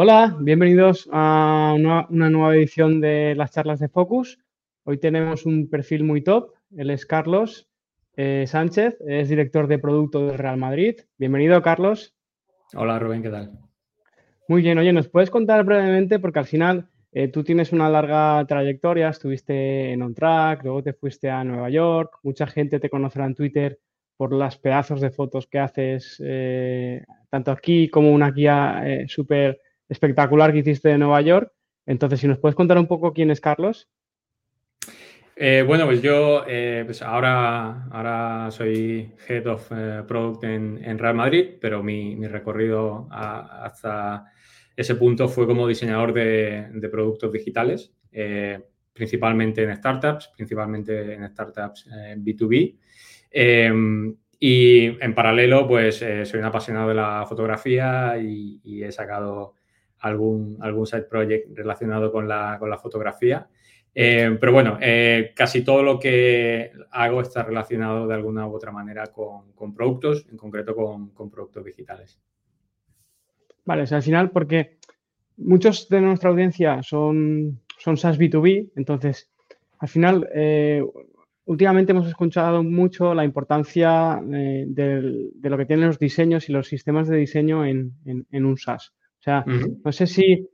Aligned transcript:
Hola, 0.00 0.36
bienvenidos 0.38 1.08
a 1.10 1.74
una, 1.76 2.06
nueva 2.08 2.54
edición 2.54 3.00
de 3.00 3.34
las 3.34 3.50
charlas 3.50 3.80
de 3.80 3.88
Focus. 3.88 4.38
Hoy 4.84 4.98
tenemos 4.98 5.44
un 5.44 5.68
perfil 5.68 6.04
muy 6.04 6.22
top. 6.22 6.52
Él 6.76 6.90
es 6.90 7.04
Carlos 7.04 7.68
eh, 8.16 8.44
Sánchez, 8.46 8.96
es 9.08 9.28
director 9.28 9.66
de 9.66 9.80
producto 9.80 10.24
del 10.24 10.38
Real 10.38 10.56
Madrid. 10.56 11.00
Bienvenido, 11.16 11.60
Carlos. 11.62 12.14
Hola, 12.76 13.00
Rubén, 13.00 13.24
¿qué 13.24 13.30
tal? 13.30 13.58
Muy 14.46 14.62
bien, 14.62 14.78
oye, 14.78 14.92
¿nos 14.92 15.08
puedes 15.08 15.30
contar 15.30 15.64
brevemente? 15.64 16.20
Porque 16.20 16.38
al 16.38 16.46
final 16.46 16.86
eh, 17.10 17.26
tú 17.26 17.42
tienes 17.42 17.72
una 17.72 17.90
larga 17.90 18.46
trayectoria, 18.46 19.08
estuviste 19.08 19.90
en 19.90 20.02
OnTrack, 20.02 20.62
luego 20.62 20.80
te 20.84 20.92
fuiste 20.92 21.28
a 21.28 21.42
Nueva 21.42 21.70
York, 21.70 22.20
mucha 22.22 22.46
gente 22.46 22.78
te 22.78 22.88
conocerá 22.88 23.26
en 23.26 23.34
Twitter 23.34 23.80
por 24.16 24.32
las 24.32 24.58
pedazos 24.58 25.00
de 25.00 25.10
fotos 25.10 25.48
que 25.48 25.58
haces, 25.58 26.22
eh, 26.24 27.04
tanto 27.28 27.50
aquí 27.50 27.88
como 27.88 28.12
una 28.12 28.30
guía 28.30 28.80
súper 29.08 29.60
espectacular 29.88 30.52
que 30.52 30.58
hiciste 30.58 30.88
de 30.88 30.98
Nueva 30.98 31.20
York. 31.20 31.52
Entonces, 31.86 32.20
si 32.20 32.28
nos 32.28 32.38
puedes 32.38 32.54
contar 32.54 32.78
un 32.78 32.86
poco 32.86 33.12
quién 33.12 33.30
es 33.30 33.40
Carlos. 33.40 33.88
Eh, 35.40 35.62
bueno, 35.64 35.86
pues 35.86 36.02
yo 36.02 36.44
eh, 36.48 36.82
pues 36.84 37.00
ahora, 37.00 37.84
ahora 37.92 38.50
soy 38.50 39.12
Head 39.28 39.46
of 39.46 39.70
eh, 39.70 40.02
Product 40.04 40.42
en, 40.42 40.98
Real 40.98 41.14
Madrid, 41.14 41.50
pero 41.60 41.80
mi, 41.80 42.16
recorrido 42.26 43.06
hasta 43.08 44.24
ese 44.76 44.96
punto 44.96 45.28
fue 45.28 45.46
como 45.46 45.68
diseñador 45.68 46.12
de, 46.12 46.66
de 46.72 46.88
productos 46.88 47.32
digitales, 47.32 47.92
principalmente 48.92 49.62
en 49.62 49.76
startups, 49.76 50.28
principalmente 50.36 51.14
en 51.14 51.28
startups 51.28 51.88
B2B. 52.16 52.76
y 54.40 54.84
en 54.86 55.14
paralelo, 55.14 55.68
pues 55.68 56.04
soy 56.24 56.40
un 56.40 56.46
apasionado 56.46 56.88
de 56.88 56.94
la 56.96 57.24
fotografía 57.28 58.16
y 58.18 58.82
he 58.82 58.90
sacado 58.90 59.54
algún, 60.00 60.56
algún 60.60 60.86
side 60.86 61.02
project 61.02 61.56
relacionado 61.56 62.12
con 62.12 62.28
la, 62.28 62.56
con 62.58 62.70
la 62.70 62.78
fotografía. 62.78 63.48
Eh, 63.94 64.36
pero 64.38 64.52
bueno, 64.52 64.78
eh, 64.80 65.32
casi 65.34 65.64
todo 65.64 65.82
lo 65.82 65.98
que 65.98 66.70
hago 66.90 67.20
está 67.20 67.42
relacionado 67.42 68.06
de 68.06 68.14
alguna 68.14 68.46
u 68.46 68.54
otra 68.54 68.70
manera 68.70 69.08
con, 69.08 69.52
con 69.52 69.74
productos, 69.74 70.26
en 70.30 70.36
concreto 70.36 70.76
con, 70.76 71.10
con, 71.10 71.30
productos 71.30 71.64
digitales. 71.64 72.20
Vale, 73.64 73.82
o 73.82 73.94
al 73.94 74.02
final, 74.02 74.30
porque 74.30 74.78
muchos 75.36 75.88
de 75.88 76.00
nuestra 76.00 76.30
audiencia 76.30 76.82
son, 76.82 77.60
son 77.78 77.96
SaaS 77.96 78.18
B2B, 78.18 78.70
entonces, 78.76 79.30
al 79.80 79.88
final, 79.88 80.28
eh, 80.34 80.82
últimamente 81.46 81.92
hemos 81.92 82.06
escuchado 82.06 82.62
mucho 82.62 83.14
la 83.14 83.24
importancia 83.24 84.20
de, 84.22 84.64
de, 84.68 85.50
lo 85.50 85.58
que 85.58 85.66
tienen 85.66 85.86
los 85.86 85.98
diseños 85.98 86.48
y 86.48 86.52
los 86.52 86.68
sistemas 86.68 87.08
de 87.08 87.16
diseño 87.16 87.64
en, 87.64 87.94
en, 88.04 88.26
en 88.30 88.44
un 88.44 88.58
SaaS. 88.58 88.92
O 89.18 89.22
sea, 89.22 89.44
no 89.46 89.92
sé 89.92 90.06
si 90.06 90.48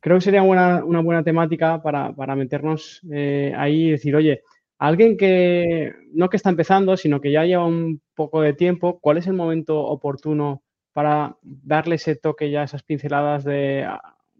creo 0.00 0.16
que 0.16 0.22
sería 0.22 0.42
una 0.42 1.00
buena 1.00 1.22
temática 1.22 1.82
para, 1.82 2.36
meternos 2.36 3.00
eh, 3.10 3.52
ahí 3.56 3.86
y 3.86 3.90
decir, 3.92 4.14
oye, 4.16 4.42
alguien 4.78 5.16
que 5.16 5.92
no 6.12 6.28
que 6.28 6.36
está 6.36 6.50
empezando, 6.50 6.96
sino 6.96 7.20
que 7.20 7.32
ya 7.32 7.44
lleva 7.44 7.66
un 7.66 8.00
poco 8.14 8.40
de 8.40 8.54
tiempo, 8.54 8.98
¿cuál 9.00 9.18
es 9.18 9.26
el 9.26 9.34
momento 9.34 9.80
oportuno 9.80 10.62
para 10.92 11.36
darle 11.42 11.96
ese 11.96 12.16
toque 12.16 12.50
ya, 12.50 12.62
esas 12.62 12.82
pinceladas 12.82 13.44
de 13.44 13.86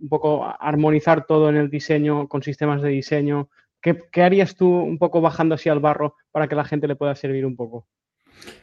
un 0.00 0.08
poco 0.08 0.44
armonizar 0.60 1.26
todo 1.26 1.48
en 1.48 1.56
el 1.56 1.70
diseño 1.70 2.28
con 2.28 2.42
sistemas 2.42 2.82
de 2.82 2.90
diseño? 2.90 3.48
¿Qué, 3.80 4.22
harías 4.22 4.56
tú 4.56 4.68
un 4.68 4.98
poco 4.98 5.20
bajando 5.20 5.54
así 5.54 5.68
al 5.68 5.80
barro 5.80 6.16
para 6.32 6.48
que 6.48 6.56
la 6.56 6.64
gente 6.64 6.88
le 6.88 6.96
pueda 6.96 7.14
servir 7.14 7.46
un 7.46 7.56
poco? 7.56 7.86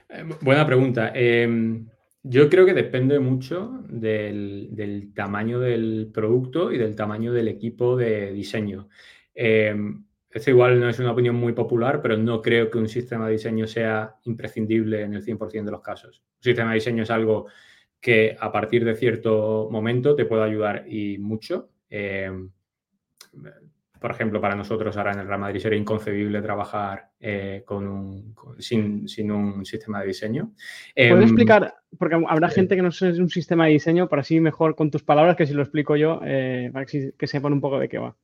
Eh, 0.10 0.24
buena 0.42 0.66
pregunta. 0.66 1.12
Em, 1.14 1.88
yo 2.28 2.50
creo 2.50 2.66
que 2.66 2.74
depende 2.74 3.20
mucho 3.20 3.84
del, 3.88 5.12
tamaño 5.14 5.60
del 5.60 6.10
producto 6.12 6.72
y 6.72 6.78
del 6.80 6.96
tamaño 6.96 7.32
del 7.32 7.48
equipo 7.48 7.96
de 7.96 8.34
diseño. 8.34 8.90
Eh, 9.36 9.76
igual 10.48 10.80
no 10.80 10.90
es 10.90 10.98
una 10.98 11.12
opinión 11.12 11.36
muy 11.36 11.54
popular, 11.54 12.02
pero 12.02 12.18
no 12.18 12.42
creo 12.42 12.72
que 12.72 12.80
un 12.80 12.90
sistema 12.90 13.28
de 13.28 13.34
diseño 13.34 13.68
sea 13.68 14.16
imprescindible 14.24 15.04
en 15.04 15.14
el 15.14 15.24
100% 15.24 15.66
de 15.66 15.72
los 15.72 15.82
casos. 15.82 16.24
Un 16.38 16.44
sistema 16.44 16.72
de 16.72 16.76
diseño 16.76 17.04
es 17.04 17.12
algo 17.12 17.46
que 18.02 18.36
a 18.40 18.52
partir 18.52 18.84
de 18.86 18.96
cierto 18.96 19.70
momento 19.72 20.16
te 20.16 20.26
puede 20.26 20.46
ayudar 20.46 20.86
y 20.88 21.20
mucho. 21.20 21.70
Eh, 21.92 22.32
por 24.00 24.12
ejemplo, 24.12 24.42
para 24.42 24.56
nosotros 24.56 24.96
ahora 24.98 25.14
en 25.14 25.20
el 25.20 25.28
Real 25.28 25.40
Madrid 25.40 25.60
sería 25.60 25.80
inconcebible 25.80 26.42
trabajar 26.42 27.10
eh, 27.20 27.64
con 27.66 27.88
un, 27.88 28.36
sin, 28.60 29.32
un 29.32 29.66
sistema 29.66 30.02
de 30.02 30.08
diseño. 30.08 30.54
¿Puedes 30.96 31.12
em, 31.12 31.22
explicar? 31.22 31.76
Porque 31.98 32.16
habrá 32.28 32.50
gente 32.50 32.76
que 32.76 32.82
no 32.82 32.92
sé 32.92 33.10
un 33.22 33.30
sistema 33.30 33.66
de 33.66 33.74
diseño, 33.74 34.08
para 34.08 34.22
así 34.22 34.40
mejor 34.40 34.76
con 34.76 34.92
tus 34.92 35.04
palabras 35.04 35.36
que 35.36 35.46
si 35.46 35.54
lo 35.54 35.62
explico 35.62 35.96
yo, 35.96 36.22
eh, 36.26 36.70
para 36.74 36.86
que, 36.86 37.14
sepan 37.28 37.54
un 37.54 37.62
poco 37.62 37.80
de 37.80 37.90
qué 37.90 37.98
va. 37.98 38.16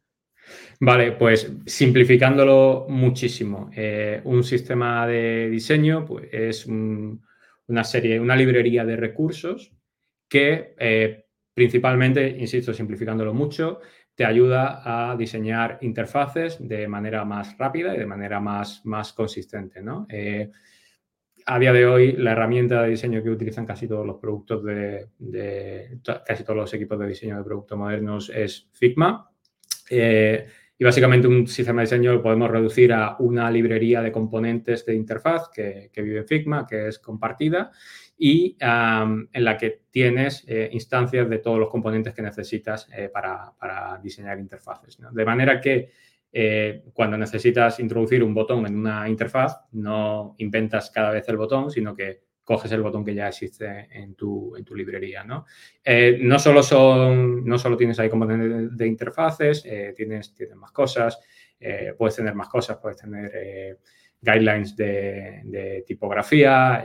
Vale, 0.80 1.14
pues 1.14 1.52
simplificándolo 1.66 2.86
muchísimo. 2.90 3.70
Eh, 3.76 4.22
un 4.26 4.44
sistema 4.44 5.08
de 5.08 5.50
diseño 5.50 6.06
pues, 6.06 6.28
es 6.32 6.66
una 6.66 7.84
serie, 7.84 8.20
una 8.20 8.36
librería 8.36 8.84
de 8.84 8.96
recursos 8.96 9.72
que 10.28 10.76
principalmente, 11.54 12.28
insisto, 12.40 12.74
simplificándolo 12.74 13.34
mucho, 13.34 13.82
te 14.22 14.26
ayuda 14.26 14.84
a 14.86 15.16
diseñar 15.18 15.80
interfaces 15.82 16.60
de 16.60 16.88
manera 16.88 17.26
más 17.26 17.58
rápida 17.58 17.96
y 17.96 17.98
de 17.98 18.06
manera 18.06 18.40
más, 18.40 18.86
más 18.86 19.14
consistente. 19.14 19.82
¿no? 19.82 20.06
Eh, 20.10 20.52
a 21.48 21.58
día 21.58 21.74
de 21.74 21.88
hoy, 21.88 22.12
la 22.12 22.34
herramienta 22.34 22.84
de 22.84 22.90
diseño 22.90 23.24
que 23.24 23.32
utilizan 23.32 23.66
casi 23.66 23.88
todos 23.88 24.06
los 24.06 24.20
productos 24.20 24.64
de, 24.64 25.08
casi 26.24 26.44
todos 26.44 26.56
los 26.56 26.72
equipos 26.76 27.00
de 27.00 27.08
diseño 27.08 27.36
de 27.36 27.44
productos 27.44 27.76
modernos 27.76 28.30
es 28.30 28.70
Figma. 28.74 29.28
Eh, 29.90 30.46
y 30.78 30.84
básicamente 30.84 31.28
un 31.28 31.48
sistema 31.48 31.82
de 31.82 31.88
diseño 31.88 32.14
lo 32.14 32.22
podemos 32.22 32.52
reducir 32.52 32.94
a 32.94 33.16
una 33.18 33.50
librería 33.50 34.04
de 34.04 34.12
componentes 34.12 34.86
de 34.86 34.94
interfaz 34.94 35.50
que, 35.50 35.90
que 35.92 36.02
vive 36.04 36.20
en 36.20 36.28
Figma, 36.28 36.68
que 36.68 36.90
es 36.90 37.00
compartida 37.00 37.72
y 38.24 38.56
en 38.62 39.44
la 39.44 39.58
que 39.58 39.82
tienes 39.90 40.46
eh, 40.48 40.70
instancias 40.74 41.28
de 41.28 41.40
todos 41.40 41.58
los 41.58 41.72
componentes 41.72 42.14
que 42.14 42.22
necesitas 42.22 42.88
eh, 42.96 43.10
para, 43.12 44.00
diseñar 44.04 44.38
interfaces. 44.38 45.00
De 45.12 45.26
manera 45.26 45.60
que 45.60 45.90
eh, 46.32 46.84
cuando 46.94 47.18
necesitas 47.18 47.80
introducir 47.80 48.24
un 48.24 48.36
botón 48.36 48.68
en 48.68 48.78
una 48.78 49.10
interfaz, 49.10 49.62
no 49.72 50.36
inventas 50.38 50.92
cada 50.92 51.10
vez 51.10 51.28
el 51.30 51.38
botón, 51.38 51.72
sino 51.72 51.96
que 51.96 52.22
coges 52.44 52.72
el 52.74 52.84
botón 52.84 53.04
que 53.04 53.16
ya 53.16 53.28
existe 53.28 53.88
en 53.90 54.14
tu, 54.14 54.56
en 54.56 54.66
tu 54.66 54.76
librería. 54.76 55.24
¿no? 55.24 55.48
no, 56.20 56.38
solo 56.38 56.62
son, 56.62 57.44
no 57.44 57.58
solo 57.58 57.76
tienes 57.76 58.00
ahí 58.00 58.08
componentes 58.08 58.78
de, 58.78 58.86
interfaces, 58.86 59.64
tienes, 59.96 60.36
tienes 60.36 60.56
más 60.58 60.72
cosas, 60.72 61.20
puedes 61.98 62.16
tener 62.18 62.36
más 62.36 62.50
cosas, 62.50 62.78
puedes 62.78 62.98
tener 62.98 63.80
guidelines 64.22 64.76
de, 64.76 65.42
de 65.46 65.84
tipografía, 65.88 66.84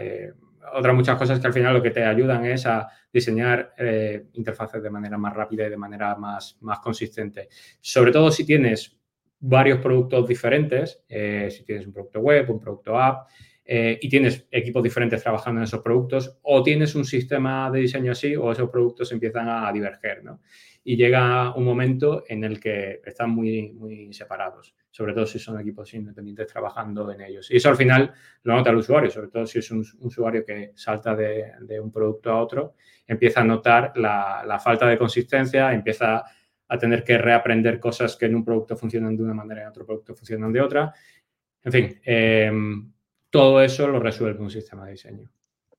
otras 0.74 0.94
muchas 0.94 1.16
cosas 1.16 1.40
que 1.40 1.46
al 1.46 1.52
final 1.52 1.74
lo 1.74 1.82
que 1.82 1.90
te 1.90 2.04
ayudan 2.04 2.44
es 2.46 2.66
a 2.66 2.88
diseñar 3.12 3.74
eh, 3.78 4.26
interfaces 4.34 4.82
de 4.82 4.90
manera 4.90 5.18
más 5.18 5.34
rápida 5.34 5.66
y 5.66 5.70
de 5.70 5.76
manera 5.76 6.14
más, 6.16 6.58
más 6.60 6.80
consistente. 6.80 7.48
Sobre 7.80 8.12
todo 8.12 8.30
si 8.30 8.44
tienes 8.44 8.96
varios 9.40 9.78
productos 9.78 10.26
diferentes, 10.26 11.04
eh, 11.08 11.48
si 11.50 11.64
tienes 11.64 11.86
un 11.86 11.92
producto 11.92 12.20
web, 12.20 12.50
un 12.50 12.60
producto 12.60 12.98
app, 12.98 13.28
eh, 13.64 13.98
y 14.00 14.08
tienes 14.08 14.46
equipos 14.50 14.82
diferentes 14.82 15.22
trabajando 15.22 15.60
en 15.60 15.64
esos 15.64 15.80
productos, 15.80 16.38
o 16.42 16.62
tienes 16.62 16.94
un 16.94 17.04
sistema 17.04 17.70
de 17.70 17.80
diseño 17.80 18.12
así, 18.12 18.36
o 18.36 18.52
esos 18.52 18.70
productos 18.70 19.10
empiezan 19.12 19.48
a 19.48 19.72
diverger, 19.72 20.22
¿no? 20.24 20.40
Y 20.88 20.96
llega 20.96 21.54
un 21.54 21.64
momento 21.64 22.24
en 22.28 22.44
el 22.44 22.60
que 22.60 23.00
están 23.04 23.30
muy, 23.30 23.72
muy 23.72 24.12
separados 24.12 24.74
sobre 24.96 25.12
todo 25.12 25.26
si 25.26 25.38
son 25.38 25.60
equipos 25.60 25.92
independientes 25.92 26.46
trabajando 26.46 27.12
en 27.12 27.20
ellos. 27.20 27.50
Y 27.50 27.56
eso 27.56 27.68
al 27.68 27.76
final 27.76 28.14
lo 28.44 28.54
nota 28.54 28.70
el 28.70 28.76
usuario, 28.76 29.10
sobre 29.10 29.28
todo 29.28 29.44
si 29.44 29.58
es 29.58 29.70
un, 29.70 29.84
usuario 30.00 30.42
que 30.42 30.72
salta 30.74 31.14
de, 31.14 31.78
un 31.78 31.92
producto 31.92 32.30
a 32.30 32.40
otro, 32.40 32.76
empieza 33.06 33.42
a 33.42 33.44
notar 33.44 33.92
la, 33.96 34.58
falta 34.58 34.86
de 34.86 34.96
consistencia, 34.96 35.70
empieza 35.74 36.24
a 36.66 36.78
tener 36.78 37.04
que 37.04 37.18
reaprender 37.18 37.78
cosas 37.78 38.16
que 38.16 38.24
en 38.24 38.36
un 38.36 38.44
producto 38.44 38.74
funcionan 38.74 39.14
de 39.14 39.22
una 39.22 39.34
manera 39.34 39.60
y 39.60 39.64
en 39.64 39.68
otro 39.68 39.84
producto 39.84 40.14
funcionan 40.14 40.50
de 40.50 40.62
otra. 40.62 40.94
En 41.62 41.72
fin, 41.72 42.00
em, 42.02 42.90
todo 43.28 43.60
eso 43.60 43.86
lo 43.88 44.00
resuelve 44.00 44.40
un 44.40 44.50
sistema 44.50 44.86
de 44.86 44.92
diseño. 44.92 45.30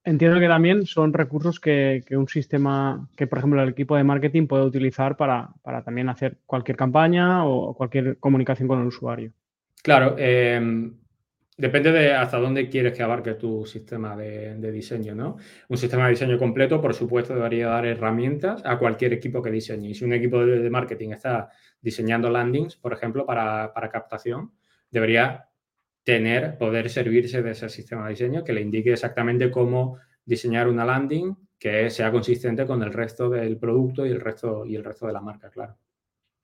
Entiendo 0.07 0.39
que 0.39 0.47
también 0.47 0.85
son 0.85 1.11
recursos 1.11 1.59
que, 1.59 2.01
un 2.11 2.29
sistema, 2.29 3.09
que 3.17 3.27
por 3.27 3.39
ejemplo 3.39 3.61
el 3.61 3.67
equipo 3.67 3.97
de 3.97 4.05
marketing 4.05 4.47
puede 4.47 4.63
utilizar 4.63 5.17
para, 5.17 5.53
también 5.83 6.07
hacer 6.07 6.37
cualquier 6.45 6.77
campaña 6.77 7.45
o 7.45 7.75
cualquier 7.75 8.17
comunicación 8.17 8.69
con 8.69 8.79
el 8.79 8.87
usuario. 8.87 9.33
Claro, 9.83 10.15
em, 10.17 10.93
depende 11.57 11.91
de 11.91 12.13
hasta 12.13 12.37
dónde 12.37 12.69
quieres 12.69 12.93
que 12.93 13.03
abarque 13.03 13.33
tu 13.33 13.65
sistema 13.65 14.15
de, 14.15 14.71
diseño, 14.71 15.13
¿no? 15.13 15.35
Un 15.67 15.77
sistema 15.77 16.05
de 16.05 16.11
diseño 16.11 16.37
completo, 16.37 16.79
por 16.79 16.93
supuesto, 16.93 17.35
debería 17.35 17.67
dar 17.67 17.85
herramientas 17.85 18.61
a 18.63 18.79
cualquier 18.79 19.11
equipo 19.11 19.41
que 19.41 19.51
diseñe. 19.51 19.89
Y 19.89 19.93
si 19.93 20.05
un 20.05 20.13
equipo 20.13 20.39
de, 20.45 20.69
marketing 20.69 21.09
está 21.09 21.49
diseñando 21.81 22.29
landings, 22.29 22.77
por 22.77 22.93
ejemplo, 22.93 23.25
para, 23.25 23.73
para 23.73 23.89
captación, 23.89 24.53
debería 24.89 25.49
tener, 26.07 26.57
poder 26.57 26.89
servirse 26.89 27.43
de 27.43 27.51
ese 27.51 27.67
sistema 27.67 28.05
de 28.05 28.11
diseño 28.11 28.45
que 28.45 28.53
le 28.53 28.61
indique 28.61 28.93
exactamente 28.93 29.51
cómo 29.51 29.97
diseñar 30.23 30.69
una 30.69 30.85
landing 30.85 31.35
que 31.59 31.89
sea 31.89 32.13
consistente 32.13 32.65
con 32.65 32.81
el 32.81 32.93
resto 32.93 33.29
del 33.29 33.57
producto 33.57 34.05
y 34.05 34.11
el 34.11 34.21
resto, 34.21 34.65
y 34.65 34.77
el 34.77 34.85
resto 34.85 35.05
de 35.05 35.11
la 35.11 35.19
marca, 35.19 35.49
claro. 35.49 35.75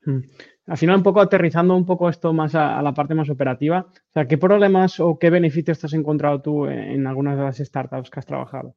Mm. 0.05 0.19
Al 0.67 0.77
final, 0.77 0.97
un 0.97 1.03
poco 1.03 1.21
aterrizando 1.21 1.77
un 1.77 1.85
poco 1.85 2.09
esto 2.09 2.33
más 2.33 2.55
a, 2.55 2.81
la 2.81 2.93
parte 2.93 3.15
más 3.15 3.29
operativa, 3.29 3.87
o 3.87 4.11
sea, 4.13 4.27
¿qué 4.27 4.37
problemas 4.37 4.99
o 4.99 5.17
qué 5.17 5.29
beneficios 5.29 5.79
te 5.79 5.85
has 5.85 5.93
encontrado 5.93 6.41
tú 6.41 6.65
en, 6.65 7.07
algunas 7.07 7.37
de 7.37 7.43
las 7.45 7.57
startups 7.59 8.09
que 8.09 8.19
has 8.19 8.25
trabajado? 8.25 8.75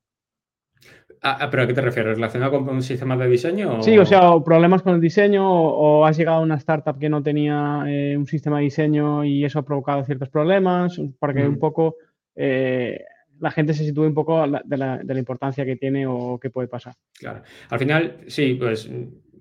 Ah, 1.29 1.39
ah, 1.41 1.51
¿Pero 1.51 1.65
a 1.65 1.67
qué 1.67 1.75
te 1.75 1.81
refieres? 1.81 2.15
¿Relacionado 2.15 2.53
con 2.53 2.69
un 2.69 2.83
sistema 2.83 3.17
de 3.17 3.27
diseño? 3.27 3.83
Sí, 3.83 3.99
o 3.99 4.07
sea, 4.07 4.39
problemas 4.45 4.83
con 4.83 4.95
el 4.95 5.01
diseño 5.01 5.45
o, 5.45 6.07
has 6.07 6.17
llegado 6.17 6.39
a 6.39 6.43
una 6.43 6.55
startup 6.55 7.01
que 7.01 7.09
no 7.09 7.21
tenía 7.21 7.83
eh, 7.89 8.17
un 8.17 8.27
sistema 8.27 8.59
de 8.59 8.65
diseño 8.65 9.25
y 9.25 9.45
eso 9.45 9.59
ha 9.59 9.65
provocado 9.65 10.05
ciertos 10.05 10.29
problemas, 10.29 11.01
porque 11.19 11.45
un 11.45 11.55
mm. 11.55 11.59
poco 11.59 11.97
eh, 12.37 13.01
la 13.41 13.51
gente 13.51 13.75
se 13.75 13.83
sitúe 13.83 14.05
un 14.05 14.15
poco 14.15 14.41
de 14.41 14.77
la, 14.77 14.99
de 14.99 15.15
la 15.15 15.19
importancia 15.19 15.65
que 15.65 15.75
tiene 15.75 16.07
o 16.07 16.39
qué 16.41 16.51
puede 16.51 16.69
pasar. 16.69 16.95
Claro. 17.19 17.43
Al 17.71 17.79
final, 17.81 18.19
sí, 18.29 18.55
pues 18.55 18.89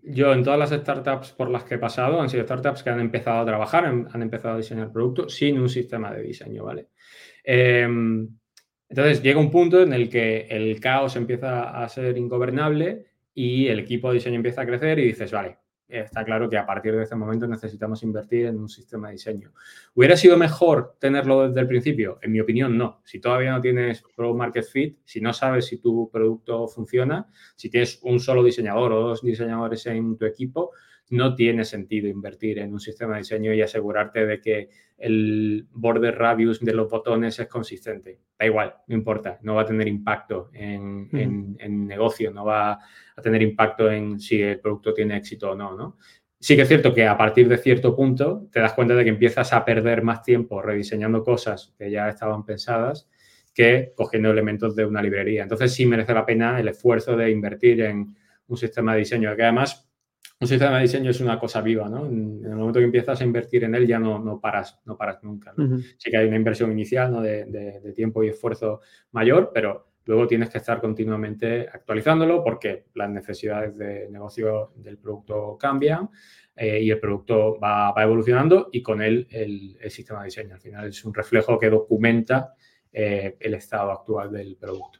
yo 0.02 0.34
en 0.34 0.44
todas 0.44 0.58
las 0.58 0.72
startups 0.72 1.34
por 1.34 1.52
las 1.52 1.66
que 1.66 1.76
he 1.76 1.80
pasado 1.80 2.20
han 2.20 2.30
sido 2.30 2.46
startups 2.46 2.82
que 2.82 2.90
han 2.90 3.00
empezado 3.00 3.42
a 3.42 3.46
trabajar, 3.46 3.86
han, 3.86 4.22
empezado 4.24 4.56
a 4.56 4.58
diseñar 4.58 4.92
productos 4.92 5.36
sin 5.36 5.60
un 5.60 5.70
sistema 5.70 6.12
de 6.12 6.24
diseño, 6.24 6.64
¿vale? 6.64 6.88
Em, 7.44 8.28
entonces 8.90 9.22
llega 9.22 9.40
un 9.40 9.52
punto 9.52 9.82
en 9.82 9.94
el 9.94 10.10
que 10.10 10.48
el 10.50 10.80
caos 10.80 11.16
empieza 11.16 11.84
a 11.84 11.90
ser 11.90 12.18
ingobernable 12.18 13.06
y 13.34 13.68
el 13.68 13.80
equipo 13.80 14.10
de 14.10 14.16
diseño 14.16 14.38
empieza 14.38 14.62
a 14.62 14.66
crecer 14.66 15.00
y 15.00 15.06
dices, 15.06 15.32
vale, 15.32 15.58
está 15.88 16.24
claro 16.24 16.50
que 16.50 16.58
a 16.58 16.66
partir 16.66 16.96
de 16.96 17.04
este 17.04 17.16
momento 17.16 17.48
necesitamos 17.48 18.02
invertir 18.04 18.48
en 18.48 18.60
un 18.60 18.70
sistema 18.70 19.08
de 19.08 19.14
diseño. 19.14 19.54
¿Hubiera 19.94 20.18
sido 20.18 20.38
mejor 20.38 20.96
tenerlo 21.00 21.48
desde 21.48 21.62
el 21.62 21.68
principio? 21.68 22.20
En 22.22 22.32
mi 22.32 22.40
opinión, 22.40 22.78
no. 22.78 23.02
Si 23.04 23.20
todavía 23.20 23.52
no 23.52 23.62
tienes 23.62 24.04
Pro 24.16 24.34
Market 24.34 24.66
Fit, 24.66 24.98
si 25.04 25.22
no 25.22 25.34
sabes 25.34 25.66
si 25.66 25.78
tu 25.78 26.10
producto 26.12 26.68
funciona, 26.68 27.28
si 27.56 27.70
tienes 27.70 28.00
un 28.04 28.20
solo 28.20 28.44
diseñador 28.44 28.94
o 28.94 29.02
dos 29.02 29.22
diseñadores 29.22 29.86
en 29.88 30.18
tu 30.18 30.26
equipo, 30.26 30.72
no 31.10 31.36
tiene 31.36 31.66
sentido 31.66 32.08
invertir 32.08 32.60
en 32.60 32.74
un 32.74 32.80
sistema 32.80 33.14
de 33.14 33.20
diseño 33.20 33.54
y 33.54 33.62
asegurarte 33.62 34.26
de 34.26 34.42
que 34.42 34.70
el 34.98 35.68
border 35.72 36.18
radius 36.18 36.60
de 36.62 36.74
los 36.74 36.90
botones 36.90 37.40
es 37.40 37.48
consistente. 37.48 38.20
Da 38.38 38.46
igual, 38.46 38.76
no 38.88 38.96
importa, 38.96 39.40
no 39.44 39.56
va 39.56 39.62
a 39.62 39.66
tener 39.66 39.88
impacto 39.88 40.50
en, 40.54 41.58
negocio, 41.88 42.32
no 42.32 42.46
va 42.46 42.74
a 42.74 43.22
tener 43.22 43.42
impacto 43.42 43.92
en 43.92 44.20
si 44.20 44.42
el 44.42 44.60
producto 44.60 44.94
tiene 44.94 45.18
éxito 45.18 45.52
o 45.52 45.56
no, 45.56 45.76
¿no? 45.76 45.98
Sí 46.40 46.56
que 46.56 46.64
es 46.64 46.68
cierto 46.68 46.94
que 46.94 47.08
a 47.08 47.18
partir 47.18 47.48
de 47.48 47.58
cierto 47.58 47.96
punto 47.96 48.48
te 48.52 48.60
das 48.60 48.74
cuenta 48.74 48.94
de 48.94 49.04
que 49.04 49.10
empiezas 49.10 49.54
a 49.54 49.64
perder 49.64 50.04
más 50.04 50.22
tiempo 50.22 50.62
rediseñando 50.62 51.24
cosas 51.24 51.74
que 51.78 51.90
ya 51.90 52.10
estaban 52.10 52.46
pensadas 52.46 53.10
que 53.54 53.94
cogiendo 53.96 54.30
elementos 54.30 54.76
de 54.76 54.86
una 54.86 55.02
librería. 55.02 55.44
Entonces 55.44 55.74
sí 55.74 55.86
merece 55.86 56.14
la 56.14 56.26
pena 56.26 56.60
el 56.60 56.68
esfuerzo 56.68 57.16
de 57.16 57.32
invertir 57.32 57.82
en 57.82 58.16
un 58.48 58.58
sistema 58.58 58.94
de 58.94 59.00
diseño 59.00 59.34
que 59.36 59.44
además 59.44 59.85
un 60.40 60.48
sistema 60.48 60.76
de 60.76 60.82
diseño 60.84 61.12
es 61.12 61.22
una 61.22 61.40
cosa 61.40 61.62
viva, 61.62 61.88
¿no? 61.88 62.06
En, 62.06 62.44
el 62.44 62.56
momento 62.56 62.80
que 62.80 62.86
empiezas 62.86 63.22
a 63.22 63.24
invertir 63.24 63.64
en 63.64 63.74
él 63.74 63.88
ya 63.88 64.00
no, 64.00 64.20
no 64.20 64.40
paras, 64.40 64.80
no 64.86 64.98
paras 64.98 65.24
nunca. 65.24 65.54
Sí 65.98 66.12
que 66.12 66.18
hay 66.18 66.28
una 66.28 66.36
inversión 66.36 66.72
inicial 66.72 67.12
¿no? 67.12 67.22
de, 67.22 67.94
tiempo 67.96 68.24
y 68.24 68.30
esfuerzo 68.30 68.82
mayor, 69.12 69.52
pero 69.54 69.88
luego 70.06 70.28
tienes 70.28 70.50
que 70.50 70.58
estar 70.58 70.82
continuamente 70.82 71.68
actualizándolo 71.72 72.44
porque 72.44 72.86
las 72.96 73.10
necesidades 73.10 73.78
de 73.78 74.10
negocio 74.10 74.74
del 74.76 74.98
producto 74.98 75.58
cambian 75.58 76.10
eh, 76.56 76.82
y 76.82 76.92
el 76.92 77.00
producto 77.00 77.58
va, 77.58 77.94
evolucionando 77.98 78.70
y 78.72 78.84
con 78.84 79.02
él 79.02 79.28
el, 79.32 79.78
sistema 79.90 80.20
de 80.20 80.26
diseño. 80.26 80.56
Al 80.56 80.62
final 80.62 80.88
es 80.90 81.06
un 81.06 81.14
reflejo 81.14 81.58
que 81.58 81.70
documenta 81.70 82.54
eh, 82.92 83.38
el 83.40 83.54
estado 83.54 83.92
actual 83.92 84.34
del 84.34 84.58
producto. 84.58 85.00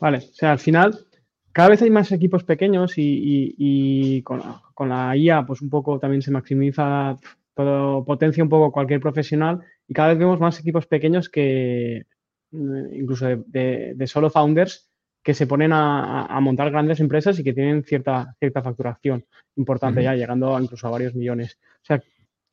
Vale, 0.00 0.18
o 0.18 0.20
sea, 0.20 0.52
al 0.52 0.58
final 0.58 1.06
cada 1.52 1.70
vez 1.70 1.82
hay 1.82 1.90
más 1.90 2.12
equipos 2.12 2.44
pequeños 2.44 2.94
y, 2.96 4.22
con, 4.22 4.88
la 4.88 5.16
IA, 5.16 5.44
pues 5.46 5.62
un 5.62 5.70
poco 5.70 5.98
también 5.98 6.22
se 6.22 6.30
maximiza 6.30 7.16
todo, 7.54 8.04
potencia 8.04 8.42
un 8.42 8.48
poco 8.48 8.72
cualquier 8.72 9.00
profesional 9.00 9.60
y 9.88 9.94
cada 9.94 10.10
vez 10.10 10.18
vemos 10.18 10.40
más 10.40 10.58
equipos 10.60 10.86
pequeños 10.86 11.28
que, 11.28 12.06
mm, 12.52 12.94
incluso 12.94 13.26
de, 13.26 14.06
solo 14.06 14.30
founders, 14.30 14.88
que 15.22 15.34
se 15.34 15.46
ponen 15.46 15.72
a, 15.74 16.38
montar 16.40 16.70
grandes 16.70 17.00
empresas 17.00 17.38
y 17.38 17.44
que 17.44 17.52
tienen 17.52 17.84
cierta, 17.84 18.34
cierta 18.38 18.62
facturación 18.62 19.26
importante 19.56 20.02
ya, 20.02 20.14
llegando 20.14 20.58
incluso 20.58 20.86
a 20.86 20.90
varios 20.90 21.14
millones. 21.14 21.58
O 21.82 21.84
sea, 21.84 22.02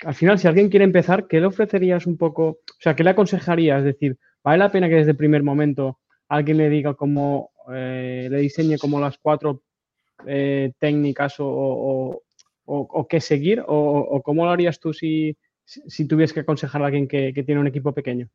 al 0.03 0.13
final, 0.15 0.37
si 0.37 0.47
alguien 0.47 0.69
quiere 0.69 0.83
empezar, 0.83 1.27
¿qué 1.27 1.39
le 1.39 1.47
ofrecerías 1.47 2.05
un 2.05 2.17
poco? 2.17 2.47
O 2.47 2.79
sea, 2.79 2.95
¿qué 2.95 3.03
le 3.03 3.11
aconsejarías? 3.11 3.79
Es 3.79 3.85
decir, 3.85 4.17
¿vale 4.43 4.57
la 4.57 4.71
pena 4.71 4.89
que 4.89 4.95
desde 4.95 5.11
el 5.11 5.17
primer 5.17 5.43
momento 5.43 5.99
alguien 6.27 6.57
le 6.57 6.69
diga 6.69 6.93
cómo 6.95 7.51
eh, 7.73 8.27
le 8.29 8.37
diseñe 8.37 8.77
como 8.77 8.99
las 8.99 9.17
cuatro 9.17 9.63
eh, 10.25 10.71
técnicas 10.79 11.35
o, 11.39 12.23
qué 13.09 13.19
seguir? 13.19 13.63
¿O, 13.67 14.21
cómo 14.23 14.45
lo 14.45 14.51
harías 14.51 14.79
tú 14.79 14.93
si, 14.93 15.35
si 15.65 16.07
que 16.07 16.39
aconsejar 16.39 16.81
a 16.81 16.85
alguien 16.85 17.07
que, 17.07 17.33
tiene 17.45 17.61
un 17.61 17.67
equipo 17.67 17.93
pequeño? 17.93 18.29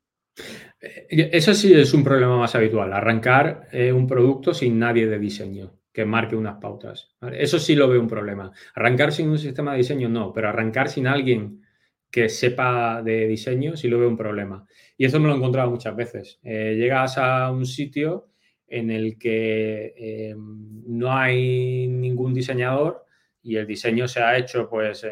Eh, 0.80 1.30
eso 1.32 1.54
sí 1.54 1.72
es 1.72 1.92
un 1.94 2.04
problema 2.04 2.36
más 2.36 2.54
habitual, 2.54 2.92
arrancar 2.92 3.68
un 3.94 4.06
producto 4.06 4.54
sin 4.54 4.78
nadie 4.78 5.06
de 5.06 5.18
diseño 5.18 5.78
que 5.92 6.06
marque 6.06 6.36
unas 6.36 6.56
pautas. 6.56 7.10
Eso 7.32 7.58
sí 7.58 7.74
lo 7.74 7.86
veo 7.88 8.00
un 8.00 8.08
problema. 8.08 8.50
Arrancar 8.74 9.12
sin 9.12 9.28
un 9.28 9.38
sistema 9.38 9.72
de 9.72 9.78
diseño 9.78 10.08
no, 10.08 10.32
pero 10.32 10.48
arrancar 10.48 10.88
sin 10.88 11.06
alguien 11.06 11.62
que 12.10 12.30
sepa 12.30 13.02
de 13.02 13.26
diseño 13.26 13.76
sí 13.76 13.88
lo 13.88 13.98
veo 13.98 14.08
un 14.08 14.16
problema. 14.16 14.66
Y 14.96 15.04
eso 15.04 15.20
me 15.20 15.28
lo 15.28 15.34
he 15.34 15.36
encontrado 15.36 15.70
muchas 15.70 15.94
veces. 15.94 16.38
llegas 16.42 17.18
a 17.18 17.50
un 17.50 17.66
sitio 17.66 18.31
en 18.72 18.90
el 18.90 19.18
que 19.18 19.94
eh, 19.96 20.34
no 20.34 21.12
hay 21.12 21.86
ningún 21.88 22.32
diseñador 22.32 23.04
y 23.42 23.56
el 23.56 23.66
diseño 23.66 24.08
se 24.08 24.22
ha 24.22 24.38
hecho 24.38 24.68
pues 24.68 25.06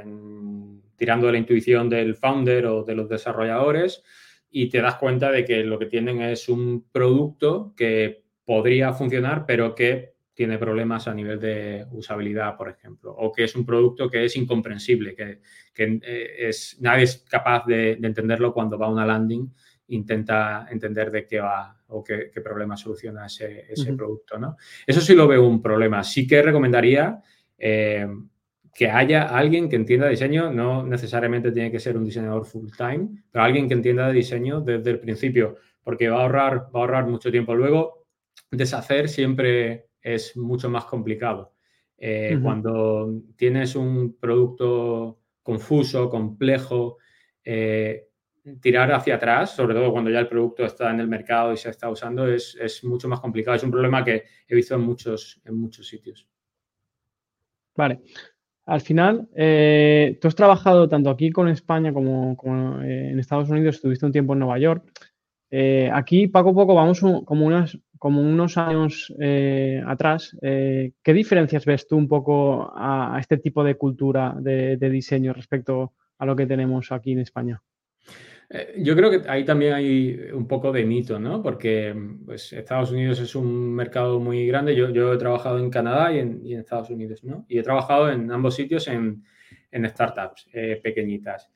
tirando 0.96 1.26
de 1.26 1.32
la 1.32 1.38
intuición 1.38 1.90
del 1.90 2.14
founder 2.14 2.66
o 2.66 2.84
de 2.84 2.94
los 2.94 3.08
desarrolladores 3.08 4.02
y 4.50 4.70
te 4.70 4.80
das 4.80 4.96
cuenta 4.96 5.30
de 5.30 5.44
que 5.44 5.62
lo 5.62 5.78
que 5.78 5.86
tienen 5.86 6.22
es 6.22 6.48
un 6.48 6.86
producto 6.90 7.74
que 7.76 8.22
podría 8.46 8.94
funcionar 8.94 9.44
pero 9.46 9.74
que 9.74 10.14
tiene 10.32 10.56
problemas 10.56 11.06
a 11.06 11.12
nivel 11.12 11.38
de 11.38 11.84
usabilidad, 11.92 12.56
por 12.56 12.70
ejemplo, 12.70 13.12
o 13.12 13.30
que 13.30 13.44
es 13.44 13.54
un 13.54 13.66
producto 13.66 14.08
que 14.08 14.24
es 14.24 14.34
incomprensible, 14.36 15.14
que, 15.14 15.40
eh, 15.76 16.48
es, 16.48 16.78
nadie 16.80 17.04
es 17.04 17.26
capaz 17.28 17.66
de, 17.66 17.96
de 17.96 18.08
entenderlo 18.08 18.54
cuando 18.54 18.78
va 18.78 18.86
a 18.86 18.90
una 18.90 19.04
landing 19.04 19.52
intenta 19.90 20.66
entender 20.70 21.10
de 21.10 21.26
qué 21.26 21.40
va 21.40 21.76
o 21.88 22.02
qué, 22.04 22.30
problema 22.42 22.76
soluciona 22.76 23.26
ese, 23.26 23.66
producto. 23.96 24.38
¿no? 24.38 24.56
Eso 24.86 25.00
sí 25.00 25.14
lo 25.14 25.26
veo 25.26 25.46
un 25.46 25.60
problema. 25.60 26.02
Sí 26.04 26.26
que 26.26 26.42
recomendaría 26.42 27.20
eh, 27.58 28.06
que 28.74 28.88
haya 28.88 29.24
alguien 29.24 29.68
que 29.68 29.76
entienda 29.76 30.08
diseño, 30.08 30.52
no 30.52 30.86
necesariamente 30.86 31.52
tiene 31.52 31.70
que 31.70 31.80
ser 31.80 31.96
un 31.96 32.04
diseñador 32.04 32.46
full 32.46 32.70
time, 32.76 33.08
pero 33.30 33.44
alguien 33.44 33.68
que 33.68 33.74
entienda 33.74 34.06
de 34.06 34.14
diseño 34.14 34.60
desde 34.60 34.90
el 34.90 35.00
principio, 35.00 35.56
porque 35.82 36.08
va 36.08 36.18
a 36.18 36.22
ahorrar, 36.22 36.68
va 36.74 36.80
a 36.80 36.82
ahorrar 36.82 37.06
mucho 37.06 37.30
tiempo. 37.30 37.54
Luego, 37.54 38.06
deshacer 38.50 39.08
siempre 39.08 39.88
es 40.00 40.36
mucho 40.36 40.70
más 40.70 40.84
complicado. 40.84 41.52
Eh, 41.98 42.38
cuando 42.42 43.20
tienes 43.36 43.76
un 43.76 44.16
producto 44.18 45.18
confuso, 45.42 46.08
complejo, 46.08 46.96
eh, 47.44 48.08
tirar 48.60 48.92
hacia 48.92 49.16
atrás, 49.16 49.54
sobre 49.54 49.74
todo 49.74 49.92
cuando 49.92 50.10
ya 50.10 50.20
el 50.20 50.28
producto 50.28 50.64
está 50.64 50.90
en 50.90 51.00
el 51.00 51.08
mercado 51.08 51.52
y 51.52 51.56
se 51.56 51.70
está 51.70 51.90
usando, 51.90 52.26
es, 52.26 52.56
mucho 52.84 53.08
más 53.08 53.20
complicado. 53.20 53.56
Es 53.56 53.62
un 53.62 53.70
problema 53.70 54.04
que 54.04 54.24
he 54.48 54.54
visto 54.54 54.74
en 54.74 54.82
muchos, 54.82 55.40
en 55.44 55.56
muchos 55.56 55.86
sitios. 55.86 56.26
Vale. 57.76 58.00
Al 58.66 58.80
final, 58.80 59.28
eh, 59.34 60.18
tú 60.20 60.28
has 60.28 60.34
trabajado 60.34 60.88
tanto 60.88 61.10
aquí 61.10 61.30
con 61.30 61.48
España 61.48 61.92
como, 61.92 62.36
eh, 62.84 63.10
en 63.10 63.18
Estados 63.18 63.48
Unidos, 63.48 63.76
estuviste 63.76 64.06
un 64.06 64.12
tiempo 64.12 64.32
en 64.32 64.40
Nueva 64.40 64.58
York. 64.58 64.84
Eh, 65.50 65.90
aquí, 65.92 66.28
poco 66.28 66.50
a 66.50 66.54
poco, 66.54 66.74
vamos 66.74 67.00
como, 67.00 67.46
unas, 67.46 67.76
como 67.98 68.22
unos 68.22 68.56
años 68.56 69.12
atrás. 69.86 70.36
¿Qué 70.40 71.12
diferencias 71.12 71.64
ves 71.64 71.86
tú 71.88 71.96
un 71.96 72.06
poco 72.06 72.70
a, 72.74 73.16
este 73.18 73.38
tipo 73.38 73.64
de 73.64 73.74
cultura 73.74 74.36
de 74.38 74.90
diseño 74.90 75.32
respecto 75.32 75.94
a 76.18 76.26
lo 76.26 76.36
que 76.36 76.46
tenemos 76.46 76.92
aquí 76.92 77.12
en 77.12 77.20
España? 77.20 77.60
Eh, 78.52 78.74
yo 78.78 78.96
creo 78.96 79.10
que 79.10 79.30
ahí 79.30 79.44
también 79.44 79.74
hay 79.74 80.30
un 80.32 80.48
poco 80.48 80.72
de 80.72 80.84
mito, 80.84 81.20
¿no? 81.20 81.40
Porque 81.40 81.94
pues, 82.26 82.52
Estados 82.52 82.90
Unidos 82.90 83.20
es 83.20 83.34
un 83.36 83.72
mercado 83.74 84.18
muy 84.18 84.46
grande. 84.46 84.74
Yo, 84.74 84.90
yo 84.90 85.14
he 85.14 85.18
trabajado 85.18 85.58
en 85.60 85.70
Canadá 85.70 86.12
y 86.12 86.18
en, 86.18 86.58
Estados 86.58 86.90
Unidos, 86.90 87.22
¿no? 87.22 87.46
Y 87.48 87.58
he 87.58 87.62
trabajado 87.62 88.10
en 88.10 88.30
ambos 88.32 88.56
sitios 88.56 88.88
en, 88.88 89.24
en 89.70 89.88
startups 89.88 90.48
eh, 90.52 90.80
pequeñitas. 90.82 91.50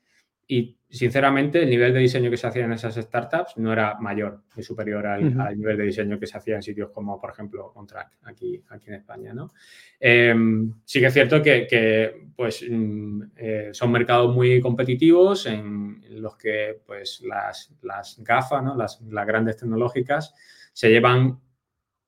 Y 0.46 0.76
sinceramente, 0.88 1.62
el 1.62 1.70
nivel 1.70 1.92
de 1.92 2.00
diseño 2.00 2.30
que 2.30 2.36
se 2.36 2.46
hacía 2.46 2.64
en 2.64 2.72
esas 2.72 2.94
startups 2.94 3.56
no 3.56 3.72
era 3.72 3.98
mayor 3.98 4.42
ni 4.54 4.62
superior 4.62 5.06
al, 5.06 5.56
nivel 5.56 5.76
de 5.76 5.84
diseño 5.84 6.20
que 6.20 6.26
se 6.26 6.36
hacía 6.36 6.56
en 6.56 6.62
sitios 6.62 6.90
como, 6.90 7.20
por 7.20 7.30
ejemplo, 7.30 7.72
OnTrack, 7.74 8.18
aquí, 8.24 8.62
aquí 8.68 8.88
en 8.88 8.94
España. 8.94 9.32
¿no? 9.32 9.52
Em, 9.98 10.72
sí 10.84 11.00
que 11.00 11.06
es 11.06 11.14
cierto 11.14 11.42
que, 11.42 12.28
pues, 12.36 12.64
mm, 12.68 13.22
eh, 13.36 13.68
son 13.72 13.90
mercados 13.90 14.34
muy 14.34 14.60
competitivos 14.60 15.46
en 15.46 16.02
los 16.20 16.36
que 16.36 16.80
pues, 16.86 17.22
las, 17.22 17.74
las 17.82 18.22
gafas, 18.22 18.62
¿no? 18.62 18.76
las, 18.76 19.00
las 19.00 19.26
grandes 19.26 19.56
tecnológicas, 19.56 20.34
se 20.72 20.90
llevan 20.90 21.40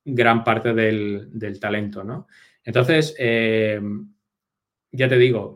gran 0.04 0.44
parte 0.44 0.74
del, 0.74 1.58
talento, 1.60 2.04
¿no? 2.04 2.28
Entonces, 2.62 3.14
eh, 3.18 3.80
ya 4.92 5.08
te 5.08 5.18
digo, 5.18 5.54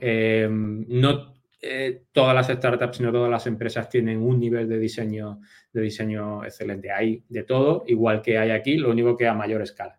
eh, 1.60 2.04
no 2.04 2.06
todas 2.12 2.34
las 2.34 2.48
startups, 2.48 2.96
sino 2.96 3.12
todas 3.12 3.30
las 3.30 3.46
empresas 3.46 3.88
tienen 3.88 4.22
un 4.22 4.38
nivel 4.38 4.68
de 4.68 4.78
diseño, 4.78 5.40
de 5.72 5.80
diseño 5.80 6.44
excelente. 6.44 6.90
Hay 6.90 7.24
de 7.28 7.42
todo, 7.42 7.84
igual 7.86 8.22
que 8.22 8.38
hay 8.38 8.50
aquí, 8.50 8.76
lo 8.76 8.90
único 8.90 9.16
que 9.16 9.26
a 9.26 9.34
mayor 9.34 9.62
escala. 9.62 9.98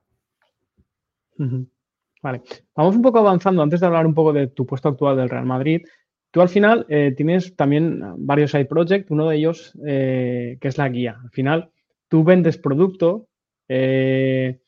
Vale, 2.22 2.42
vamos 2.76 2.96
un 2.96 3.02
poco 3.02 3.20
avanzando 3.20 3.64
antes 3.64 3.80
de 3.80 3.88
hablar 3.88 4.06
un 4.06 4.14
poco 4.14 4.32
de 4.32 4.48
tu 4.48 4.66
puesto 4.66 4.90
actual 4.90 5.18
del 5.18 5.30
Real 5.30 5.46
Madrid. 5.46 5.82
Tú 6.30 6.42
al 6.42 6.50
final 6.50 6.86
eh, 6.88 7.14
tienes 7.16 7.56
también 7.56 8.02
varios 8.18 8.52
side 8.52 8.66
projects, 8.66 9.12
uno 9.12 9.28
de 9.28 9.36
ellos 9.38 9.78
eh, 9.86 10.58
que 10.62 10.68
es 10.68 10.78
la 10.78 10.88
guía. 10.90 11.20
Al 11.22 11.32
final 11.32 11.72
tú 12.08 12.24
vendes 12.24 12.58
producto, 12.58 13.28
eh, 13.68 14.62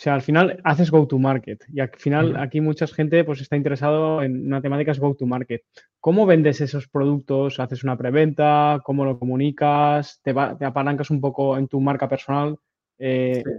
o 0.00 0.02
sea, 0.02 0.14
al 0.14 0.22
final 0.22 0.58
haces 0.64 0.90
go 0.90 1.06
to 1.06 1.18
market 1.18 1.62
y 1.68 1.80
al 1.80 1.90
final 1.94 2.34
aquí 2.38 2.62
mucha 2.62 2.86
gente 2.86 3.22
pues 3.22 3.42
está 3.42 3.54
interesado 3.54 4.22
en 4.22 4.46
una 4.46 4.62
temática 4.62 4.92
es 4.92 4.98
go 4.98 5.14
to 5.14 5.26
market. 5.26 5.60
¿Cómo 6.00 6.24
vendes 6.24 6.62
esos 6.62 6.88
productos? 6.88 7.60
¿Haces 7.60 7.84
una 7.84 7.98
preventa? 7.98 8.80
¿Cómo 8.82 9.04
lo 9.04 9.18
comunicas? 9.18 10.18
¿Te, 10.22 10.32
te 10.58 10.64
apalancas 10.64 11.10
un 11.10 11.20
poco 11.20 11.58
en 11.58 11.68
tu 11.68 11.82
marca 11.82 12.08
personal? 12.08 12.56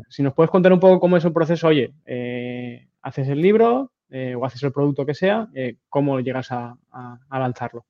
Si 0.10 0.24
nos 0.24 0.34
puedes 0.34 0.50
contar 0.50 0.74
un 0.74 0.80
poco 0.80 1.00
cómo 1.00 1.16
es 1.16 1.26
el 1.26 1.32
proceso, 1.32 1.68
oye, 1.68 1.94
haces 3.04 3.28
el 3.28 3.40
libro 3.40 3.92
eh, 4.10 4.34
o 4.34 4.44
haces 4.44 4.64
el 4.64 4.72
producto 4.72 5.06
que 5.06 5.14
sea, 5.14 5.48
eh, 5.54 5.76
¿cómo 5.90 6.22
llegas 6.22 6.52
a, 6.52 6.76
lanzarlo? 7.30 7.86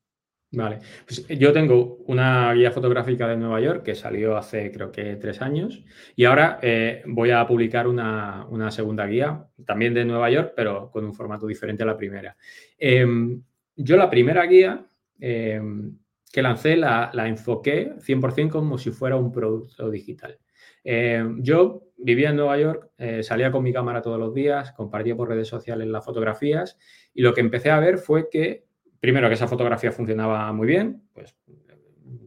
Vale, 0.53 0.79
pues 1.05 1.25
yo 1.29 1.53
tengo 1.53 1.99
una 2.07 2.53
guía 2.53 2.71
fotográfica 2.71 3.25
de 3.25 3.37
Nueva 3.37 3.61
York 3.61 3.83
que 3.83 3.95
salió 3.95 4.35
hace 4.35 4.69
creo 4.69 4.91
que 4.91 5.15
tres 5.15 5.41
años 5.41 5.81
y 6.13 6.25
ahora 6.25 6.59
eh, 6.61 7.03
voy 7.05 7.31
a 7.31 7.47
publicar 7.47 7.87
una, 7.87 8.69
segunda 8.69 9.05
guía 9.05 9.45
también 9.65 9.93
de 9.93 10.03
Nueva 10.03 10.29
York, 10.29 10.51
pero 10.53 10.91
con 10.91 11.05
un 11.05 11.13
formato 11.13 11.47
diferente 11.47 11.83
a 11.83 11.85
la 11.85 11.95
primera. 11.95 12.35
Em, 12.77 13.41
yo 13.77 13.95
la 13.95 14.09
primera 14.09 14.45
guía 14.45 14.85
em, 15.21 15.97
que 16.33 16.41
lancé 16.41 16.75
la, 16.75 17.11
la 17.13 17.29
enfoqué 17.29 17.93
100% 17.99 18.49
como 18.49 18.77
si 18.77 18.91
fuera 18.91 19.15
un 19.15 19.31
producto 19.31 19.89
digital. 19.89 20.37
Eh, 20.83 21.23
yo 21.37 21.83
vivía 21.97 22.29
en 22.29 22.37
Nueva 22.37 22.57
York, 22.57 22.89
eh, 22.97 23.23
salía 23.23 23.51
con 23.51 23.63
mi 23.63 23.71
cámara 23.71 24.01
todos 24.01 24.19
los 24.19 24.33
días, 24.33 24.71
compartía 24.71 25.15
por 25.15 25.29
redes 25.29 25.47
sociales 25.47 25.87
las 25.87 26.03
fotografías 26.03 26.77
y 27.13 27.21
lo 27.21 27.33
que 27.33 27.41
empecé 27.41 27.69
a 27.69 27.79
ver 27.79 27.97
fue 27.97 28.29
que, 28.29 28.65
primero, 29.01 29.27
que 29.27 29.33
esa 29.33 29.49
fotografía 29.49 29.91
funcionaba 29.91 30.53
muy 30.53 30.67
bien, 30.67 31.03
pues 31.13 31.35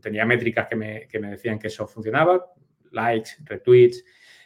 tenía 0.02 0.26
métricas 0.26 0.68
que 0.68 0.76
me, 0.76 1.30
decían 1.30 1.58
que 1.58 1.68
eso 1.68 1.86
funcionaba, 1.86 2.44
likes, 2.90 3.30
retweets, 3.44 4.04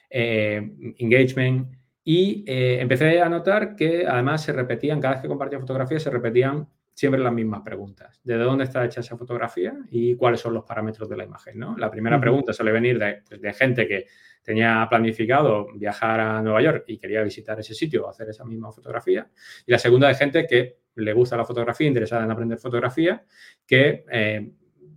eh, 0.08 0.62
engagement, 0.98 1.74
y 2.04 2.44
empecé 2.46 3.20
a 3.20 3.28
notar 3.28 3.74
que 3.74 4.06
además 4.06 4.42
se 4.42 4.52
repetían, 4.52 5.00
cada 5.00 5.14
vez 5.14 5.22
que 5.22 5.28
compartía 5.28 5.58
fotografías, 5.58 6.02
se 6.02 6.10
repetían 6.10 6.68
siempre 6.98 7.20
las 7.20 7.32
mismas 7.32 7.62
preguntas. 7.62 8.20
¿De 8.24 8.36
dónde 8.36 8.64
está 8.64 8.84
hecha 8.84 9.02
esa 9.02 9.16
fotografía 9.16 9.72
y 9.88 10.16
cuáles 10.16 10.40
son 10.40 10.52
los 10.52 10.64
parámetros 10.64 11.08
de 11.08 11.16
la 11.16 11.22
imagen? 11.22 11.56
¿no? 11.56 11.78
La 11.78 11.88
primera 11.88 12.20
pregunta 12.20 12.52
suele 12.52 12.72
venir 12.72 12.98
pues, 13.28 13.40
de, 13.40 13.52
gente 13.52 13.86
que 13.86 14.06
tenía 14.42 14.84
planificado 14.90 15.68
viajar 15.74 16.18
a 16.18 16.42
Nueva 16.42 16.60
York 16.60 16.84
y 16.88 16.98
quería 16.98 17.22
visitar 17.22 17.60
ese 17.60 17.72
sitio 17.72 18.04
o 18.04 18.08
hacer 18.08 18.30
esa 18.30 18.44
misma 18.44 18.72
fotografía. 18.72 19.30
Y 19.64 19.70
la 19.70 19.78
segunda 19.78 20.08
de 20.08 20.14
gente 20.16 20.44
que 20.44 20.78
le 20.98 21.12
gusta 21.12 21.36
la 21.36 21.44
fotografía, 21.44 21.86
interesada 21.86 22.24
en 22.24 22.30
aprender 22.30 22.58
fotografía, 22.58 23.24
que 23.66 24.04
eh, 24.10 24.50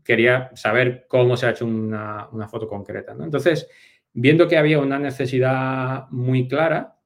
quería 0.04 0.52
saber 0.56 1.06
cómo 1.08 1.38
se 1.38 1.46
ha 1.46 1.52
hecho 1.52 1.66
una, 1.66 2.48
foto 2.50 2.68
concreta. 2.68 3.16
Entonces, 3.20 3.68
viendo 4.14 4.48
que 4.48 4.58
había 4.58 4.80
una 4.80 5.00
necesidad 5.00 6.10
muy 6.10 6.48
clara, 6.48 6.98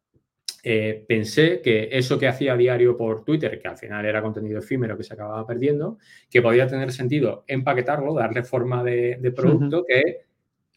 eh, 0.63 1.05
pensé 1.07 1.61
que 1.61 1.89
eso 1.91 2.17
que 2.17 2.27
hacía 2.27 2.53
a 2.53 2.57
diario 2.57 2.97
por 2.97 3.23
Twitter, 3.23 3.59
que 3.59 3.67
al 3.67 3.77
final 3.77 4.05
era 4.05 4.21
contenido 4.21 4.59
efímero 4.59 4.97
que 4.97 5.03
se 5.03 5.13
acababa 5.13 5.45
perdiendo, 5.45 5.99
que 6.29 6.41
podía 6.41 6.67
tener 6.67 6.91
sentido 6.91 7.43
empaquetarlo, 7.47 8.15
darle 8.15 8.43
forma 8.43 8.83
de, 8.83 9.33
producto 9.35 9.85
que 9.87 10.25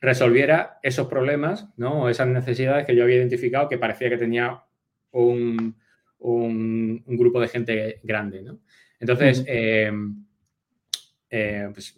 resolviera 0.00 0.78
esos 0.82 1.06
problemas, 1.06 1.68
¿no? 1.76 2.08
esas 2.08 2.28
necesidades 2.28 2.84
que 2.86 2.94
yo 2.94 3.04
había 3.04 3.16
identificado 3.16 3.68
que 3.68 3.78
parecía 3.78 4.10
que 4.10 4.18
tenía 4.18 4.62
un, 5.12 5.74
grupo 6.18 7.40
de 7.40 7.48
gente 7.48 8.00
grande. 8.02 8.44
Entonces, 9.00 9.44
eh, 9.46 9.92
eh, 11.30 11.68
pues, 11.72 11.96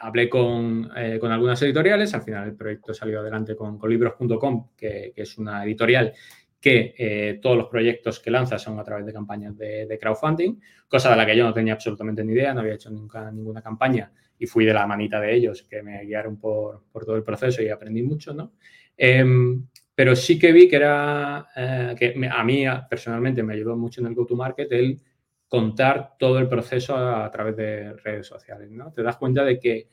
hablé 0.00 0.28
con, 0.28 0.90
algunas 0.94 1.62
editoriales, 1.62 2.12
al 2.14 2.22
final 2.22 2.48
el 2.48 2.56
proyecto 2.56 2.92
salió 2.92 3.20
adelante 3.20 3.54
con, 3.56 3.78
libros.com, 3.88 4.68
que, 4.76 5.12
es 5.14 5.38
una 5.38 5.64
editorial 5.64 6.12
que 6.60 6.94
eh, 6.96 7.38
todos 7.42 7.56
los 7.56 7.66
proyectos 7.66 8.20
que 8.20 8.30
lanza 8.30 8.56
son 8.58 8.78
a 8.78 8.84
través 8.84 9.04
de 9.04 9.12
campañas 9.12 9.56
de, 9.56 9.98
crowdfunding, 10.00 10.60
cosa 10.86 11.10
de 11.10 11.16
la 11.16 11.26
que 11.26 11.36
yo 11.36 11.44
no 11.44 11.52
tenía 11.52 11.72
absolutamente 11.72 12.24
ni 12.24 12.32
idea, 12.32 12.54
no 12.54 12.60
había 12.60 12.74
hecho 12.74 12.90
nunca 12.90 13.30
ninguna 13.32 13.62
campaña 13.62 14.12
y 14.38 14.46
fui 14.46 14.64
de 14.64 14.72
la 14.74 14.86
manita 14.86 15.20
de 15.20 15.34
ellos 15.34 15.64
que 15.68 15.82
me 15.82 16.04
guiaron 16.04 16.38
por, 16.38 16.84
todo 16.92 17.16
el 17.16 17.24
proceso 17.24 17.62
y 17.62 17.68
aprendí 17.68 18.02
mucho, 18.02 18.32
¿no? 18.32 18.52
Pero 19.94 20.16
sí 20.16 20.38
que 20.38 20.52
vi 20.52 20.68
que 20.68 20.76
era, 20.76 21.48
eh, 21.54 21.94
que 21.98 22.28
a 22.30 22.44
mí 22.44 22.64
personalmente 22.88 23.42
me 23.42 23.54
ayudó 23.54 23.76
mucho 23.76 24.00
en 24.00 24.06
el 24.06 24.14
go-to-market 24.14 24.72
el 24.72 25.00
contar 25.48 26.14
todo 26.18 26.38
el 26.38 26.48
proceso 26.48 26.96
a, 26.96 27.26
a, 27.26 27.30
través 27.30 27.56
de 27.56 27.92
redes 27.94 28.26
sociales, 28.26 28.70
¿no? 28.70 28.90
Te 28.90 29.02
das 29.02 29.18
cuenta 29.18 29.44
de 29.44 29.58
que 29.58 29.88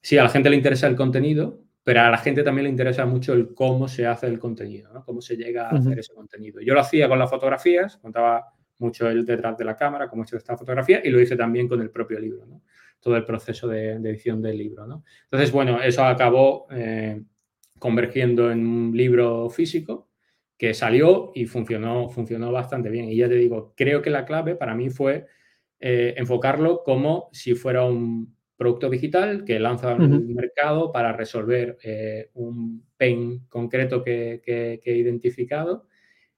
si 0.00 0.16
a 0.16 0.22
la 0.22 0.30
gente 0.30 0.48
le 0.48 0.56
interesa 0.56 0.86
el 0.86 0.96
contenido, 0.96 1.66
pero 1.86 2.00
a 2.00 2.10
la 2.10 2.18
gente 2.18 2.42
también 2.42 2.64
le 2.64 2.70
interesa 2.70 3.06
mucho 3.06 3.32
el 3.32 3.54
cómo 3.54 3.86
se 3.86 4.08
hace 4.08 4.26
el 4.26 4.40
contenido, 4.40 4.92
¿no? 4.92 5.04
cómo 5.04 5.20
se 5.20 5.36
llega 5.36 5.68
a 5.68 5.76
hacer 5.76 5.96
ese 6.00 6.12
contenido. 6.12 6.60
Yo 6.60 6.74
lo 6.74 6.80
hacía 6.80 7.08
con 7.08 7.16
las 7.16 7.30
fotografías, 7.30 7.98
contaba 7.98 8.44
mucho 8.78 9.08
el 9.08 9.24
detrás 9.24 9.56
de 9.56 9.64
la 9.64 9.76
cámara, 9.76 10.08
cómo 10.08 10.22
he 10.22 10.26
hecho 10.26 10.36
esta 10.36 10.56
fotografía, 10.56 11.00
y 11.04 11.10
lo 11.10 11.20
hice 11.20 11.36
también 11.36 11.68
con 11.68 11.80
el 11.80 11.90
propio 11.90 12.18
libro, 12.18 12.44
¿no? 12.44 12.62
todo 12.98 13.16
el 13.16 13.24
proceso 13.24 13.68
de, 13.68 13.92
edición 13.92 14.42
del 14.42 14.58
libro. 14.58 14.84
¿no? 14.84 15.04
Entonces, 15.26 15.52
bueno, 15.52 15.80
eso 15.80 16.04
acabó 16.04 16.66
eh, 16.72 17.22
convergiendo 17.78 18.50
en 18.50 18.66
un 18.66 18.96
libro 18.96 19.48
físico 19.50 20.08
que 20.56 20.74
salió 20.74 21.32
y 21.34 21.46
funcionó, 21.46 22.08
funcionó 22.08 22.50
bastante 22.52 22.88
bien. 22.90 23.08
Y 23.08 23.16
ya 23.16 23.28
te 23.28 23.34
digo, 23.34 23.74
creo 23.76 24.02
que 24.02 24.10
la 24.10 24.24
clave 24.24 24.54
para 24.54 24.74
mí 24.74 24.90
fue 24.90 25.26
eh, 25.78 26.14
enfocarlo 26.16 26.82
como 26.82 27.28
si 27.32 27.54
fuera 27.54 27.84
un 27.84 28.34
producto 28.56 28.88
digital 28.88 29.44
que 29.44 29.60
lanza 29.60 29.92
al 29.92 30.08
mercado 30.08 30.90
para 30.90 31.12
resolver 31.12 31.76
eh, 31.82 32.30
un 32.34 32.86
pain 32.96 33.46
concreto 33.48 34.02
que, 34.02 34.40
he 34.82 34.96
identificado 34.96 35.86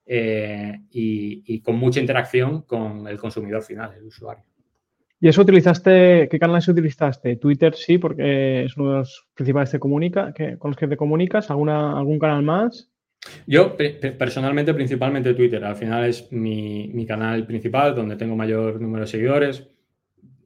eh, 0.04 0.80
y, 0.90 1.60
con 1.60 1.76
mucha 1.76 2.00
interacción 2.00 2.62
con 2.62 3.06
el 3.06 3.18
consumidor 3.18 3.62
final, 3.62 3.94
el 3.94 4.04
usuario. 4.04 4.44
¿Y 5.20 5.28
eso 5.28 5.42
utilizaste, 5.42 6.28
qué 6.30 6.38
canales 6.38 6.68
utilizaste? 6.68 7.36
Twitter 7.36 7.74
sí, 7.74 7.98
porque 7.98 8.64
es 8.64 8.76
uno 8.76 8.90
de 8.90 8.98
los 8.98 9.26
principales 9.34 9.70
que 9.70 9.80
comunica, 9.80 10.32
que, 10.32 10.56
con 10.58 10.70
los 10.70 10.78
que 10.78 10.86
te 10.86 10.96
comunicas. 10.96 11.50
¿Alguna, 11.50 11.98
¿Algún 11.98 12.18
canal 12.18 12.42
más? 12.42 12.90
Yo 13.46 13.76
personalmente, 14.16 14.72
principalmente 14.74 15.34
Twitter. 15.34 15.64
Al 15.64 15.76
final 15.76 16.04
es 16.04 16.30
mi, 16.30 16.88
mi 16.94 17.04
canal 17.04 17.44
principal, 17.46 17.94
donde 17.94 18.16
tengo 18.16 18.36
mayor 18.36 18.80
número 18.80 19.04
de 19.04 19.10
seguidores 19.10 19.68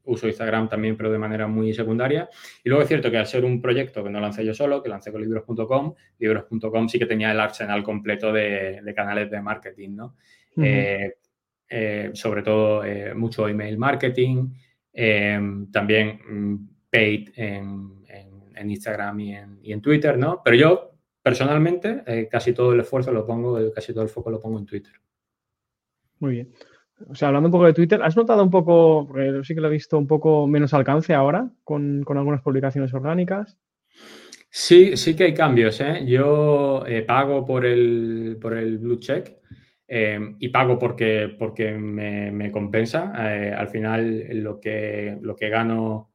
uso 0.05 0.27
Instagram 0.27 0.69
también, 0.69 0.97
pero 0.97 1.11
de 1.11 1.19
manera 1.19 1.47
muy 1.47 1.73
secundaria. 1.73 2.29
Y 2.65 2.69
luego 2.69 2.83
es 2.83 2.89
cierto 2.89 3.11
que 3.11 3.19
al 3.19 3.27
ser 3.27 3.45
un 3.45 3.61
proyecto 3.61 4.03
que 4.03 4.11
no 4.11 4.21
lancé 4.21 4.45
yo 4.45 4.55
solo, 4.55 4.83
que 4.83 4.89
lancé 4.89 5.13
con 5.13 5.21
libros.com, 5.21 5.95
libros.com 6.19 6.89
sí 6.89 6.99
que 6.99 7.07
tenía 7.07 7.31
el 7.31 7.41
arsenal 7.41 7.83
completo 7.83 8.33
de, 8.33 8.81
canales 8.95 9.31
de 9.31 9.41
marketing, 9.41 9.91
¿no? 9.91 10.17
Eh, 10.57 11.15
eh, 11.73 12.11
sobre 12.13 12.43
todo 12.43 12.85
eh, 12.85 13.15
mucho 13.15 13.49
email 13.49 13.79
marketing, 13.79 14.51
también 15.73 16.21
mm, 16.29 16.69
paid 16.91 17.31
en, 17.37 18.03
Instagram 18.65 19.21
y 19.21 19.35
en, 19.35 19.59
y 19.63 19.73
en, 19.73 19.81
Twitter, 19.81 20.17
¿no? 20.17 20.41
Pero 20.45 20.57
yo 20.57 20.91
personalmente 21.21 22.29
casi 22.31 22.53
todo 22.53 22.73
el 22.73 22.81
esfuerzo 22.81 23.13
lo 23.13 23.27
pongo, 23.27 23.59
casi 23.73 23.93
todo 23.93 24.05
el 24.05 24.09
foco 24.09 24.31
lo 24.31 24.41
pongo 24.41 24.59
en 24.61 24.67
Twitter. 24.67 24.93
Muy 26.21 26.33
bien. 26.35 26.53
O 27.09 27.15
sea, 27.15 27.29
hablando 27.29 27.49
un 27.49 27.53
poco 27.53 27.67
de 27.67 27.73
Twitter, 27.73 28.03
¿has 28.03 28.17
notado 28.17 28.43
un 28.43 28.51
poco, 28.51 29.07
porque 29.09 29.41
sí 29.45 29.55
que 29.55 29.61
lo 29.61 29.69
he 29.69 29.73
visto 29.73 29.99
un 29.99 30.07
poco 30.07 30.47
menos 30.47 30.73
alcance 30.75 31.15
ahora 31.15 31.51
con, 31.65 32.05
algunas 32.09 32.43
publicaciones 32.43 32.95
orgánicas? 32.95 33.59
Sí, 34.51 34.97
sí 34.97 35.17
que 35.17 35.25
hay 35.25 35.35
cambios. 35.35 35.81
¿eh? 35.81 36.05
Yo 36.07 36.85
eh, 36.87 37.03
pago 37.03 37.45
por 37.45 37.67
el, 37.67 38.39
por 38.41 38.57
el 38.57 38.79
Blue 38.79 38.99
Check 38.99 39.37
eh, 39.95 40.37
y 40.39 40.49
pago 40.49 40.79
porque, 40.79 41.35
porque 41.39 41.73
me, 41.73 42.51
compensa. 42.51 43.13
al 43.13 43.69
final, 43.69 44.27
lo 44.43 44.59
que, 44.59 45.19
lo 45.21 45.37
que 45.37 45.49
gano 45.51 46.11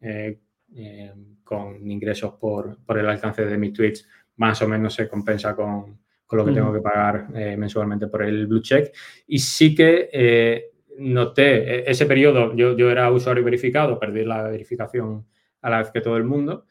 con 1.43 1.89
ingresos 1.89 2.33
por, 2.39 2.79
el 2.89 3.07
alcance 3.07 3.45
de 3.45 3.57
mis 3.57 3.73
tweets 3.73 4.07
más 4.37 4.59
o 4.61 4.67
menos 4.67 4.95
se 4.95 5.07
compensa 5.07 5.55
con, 5.55 5.99
lo 6.31 6.45
que 6.45 6.51
tengo 6.53 6.73
que 6.73 6.81
pagar 6.81 7.29
mensualmente 7.29 8.07
por 8.07 8.23
el 8.23 8.47
Blue 8.47 8.61
Check. 8.61 8.93
Y 9.27 9.37
sí 9.37 9.75
que 9.75 10.71
noté 10.97 11.81
e, 11.81 11.91
ese 11.91 12.05
periodo, 12.05 12.55
yo, 12.55 12.75
yo 12.75 12.89
era 12.89 13.11
usuario 13.11 13.43
verificado, 13.43 13.99
perdí 13.99 14.25
la 14.25 14.43
verificación 14.43 15.25
a 15.61 15.69
la 15.69 15.79
vez 15.79 15.91
que 15.91 16.01
todo 16.01 16.17
el 16.17 16.23
mundo. 16.23 16.65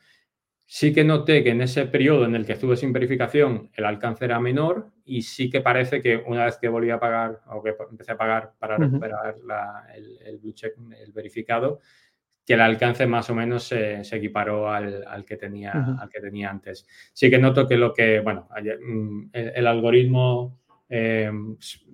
Sí 0.68 0.92
que 0.92 1.04
noté 1.04 1.44
que 1.44 1.50
en 1.50 1.60
ese 1.62 1.86
periodo 1.86 2.24
en 2.24 2.34
el 2.34 2.44
que 2.44 2.54
estuve 2.54 2.76
sin 2.76 2.92
verificación 2.92 3.70
el 3.74 3.84
alcance 3.84 4.24
era 4.24 4.40
menor 4.40 4.90
y 5.04 5.22
sí 5.22 5.48
que 5.48 5.60
parece 5.60 6.02
que 6.02 6.16
una 6.16 6.44
vez 6.44 6.58
que 6.58 6.68
volví 6.68 6.90
a 6.90 6.98
pagar 6.98 7.40
o 7.46 7.62
que 7.62 7.76
empecé 7.88 8.12
a 8.12 8.16
pagar 8.16 8.52
para 8.58 8.76
recuperar 8.76 9.36
el, 9.94 10.38
blue 10.38 10.52
check, 10.52 10.74
el 11.00 11.12
verificado, 11.12 11.78
que 12.44 12.54
el 12.54 12.60
alcance 12.60 13.06
más 13.06 13.30
o 13.30 13.34
menos 13.36 13.62
se, 13.62 14.00
equiparó 14.00 14.68
al, 14.68 15.24
que 15.24 15.36
tenía, 15.36 15.70
al 16.00 16.08
que 16.08 16.20
tenía 16.20 16.50
antes. 16.50 16.84
Sí 17.12 17.30
que 17.30 17.38
noto 17.38 17.68
que 17.68 17.76
lo 17.76 17.94
que, 17.94 18.18
bueno, 18.18 18.48
mm, 18.50 19.28
el, 19.32 19.66
algoritmo 19.68 20.58
eh, 20.88 21.30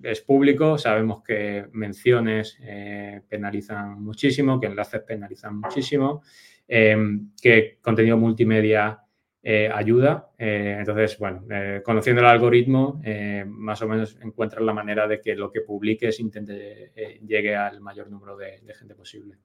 es 0.02 0.20
público, 0.22 0.78
sabemos 0.78 1.22
que 1.22 1.66
menciones 1.72 2.58
eh, 2.62 3.20
penalizan 3.28 4.02
muchísimo, 4.02 4.58
que 4.58 4.68
enlaces 4.68 5.02
penalizan 5.02 5.58
muchísimo. 5.58 6.22
Em, 6.68 7.30
que 7.40 7.78
contenido 7.82 8.16
multimedia 8.16 8.98
eh, 9.42 9.68
ayuda. 9.72 10.30
Eh, 10.38 10.76
entonces, 10.78 11.18
bueno, 11.18 11.44
eh, 11.50 11.82
conociendo 11.84 12.22
el 12.22 12.28
algoritmo, 12.28 13.02
más 13.46 13.82
o 13.82 13.88
menos 13.88 14.16
encuentras 14.22 14.62
la 14.62 14.72
manera 14.72 15.08
de 15.08 15.20
que 15.20 15.34
lo 15.34 15.50
que 15.50 15.62
publiques 15.62 16.20
intente 16.20 16.92
llegue 17.26 17.56
al 17.56 17.80
mayor 17.80 18.08
número 18.08 18.36
de, 18.36 18.62
gente 18.74 18.94
posible. 18.94 19.36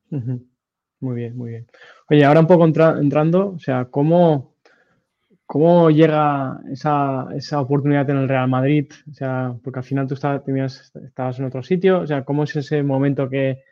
Muy 0.99 1.15
bien, 1.15 1.35
muy 1.35 1.49
bien. 1.49 1.67
Oye, 2.09 2.25
ahora 2.25 2.41
un 2.41 2.47
poco 2.47 2.65
entrando, 2.65 3.49
o 3.49 3.59
sea, 3.59 3.85
¿cómo, 3.85 4.55
cómo 5.45 5.89
llega 5.89 6.59
esa, 6.71 7.59
oportunidad 7.59 8.09
en 8.09 8.17
el 8.17 8.29
Real 8.29 8.49
Madrid? 8.49 8.91
O 9.09 9.13
sea, 9.13 9.55
porque 9.63 9.79
al 9.79 9.85
final 9.85 10.07
tú 10.07 10.13
estabas 10.13 11.39
en 11.39 11.45
otro 11.45 11.63
sitio, 11.63 12.01
o 12.01 12.07
sea, 12.07 12.23
¿cómo 12.23 12.43
es 12.43 12.55
ese 12.55 12.83
momento 12.83 13.29
que, 13.29 13.63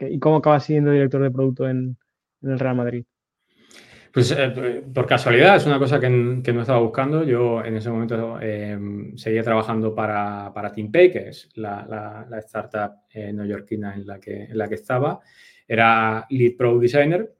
y 0.00 0.18
cómo 0.18 0.36
acabas 0.36 0.64
siendo 0.64 0.90
director 0.90 1.22
de 1.22 1.30
producto 1.30 1.68
en, 1.68 1.96
en 2.42 2.50
el 2.50 2.58
Real 2.58 2.76
Madrid? 2.76 3.04
Pues 4.12 4.32
eh, 4.32 4.82
por 4.92 5.06
casualidad, 5.06 5.56
es 5.56 5.66
una 5.66 5.78
cosa 5.78 6.00
que, 6.00 6.08
no 6.10 6.60
estaba 6.60 6.80
buscando. 6.80 7.22
Yo 7.22 7.64
en 7.64 7.76
ese 7.76 7.90
momento 7.90 8.40
em, 8.40 9.16
seguía 9.16 9.44
trabajando 9.44 9.94
para, 9.94 10.52
para 10.52 10.72
TeamPay, 10.72 11.12
que 11.12 11.28
es 11.28 11.48
la, 11.54 12.26
startup 12.40 13.04
eh, 13.12 13.32
neoyorquina 13.32 13.94
en 13.94 14.06
la, 14.06 14.18
que, 14.18 14.44
en 14.44 14.58
la 14.58 14.68
que 14.68 14.74
estaba. 14.74 15.20
Era 15.66 16.26
Lead 16.28 16.56
Pro 16.56 16.78
Designer 16.80 17.32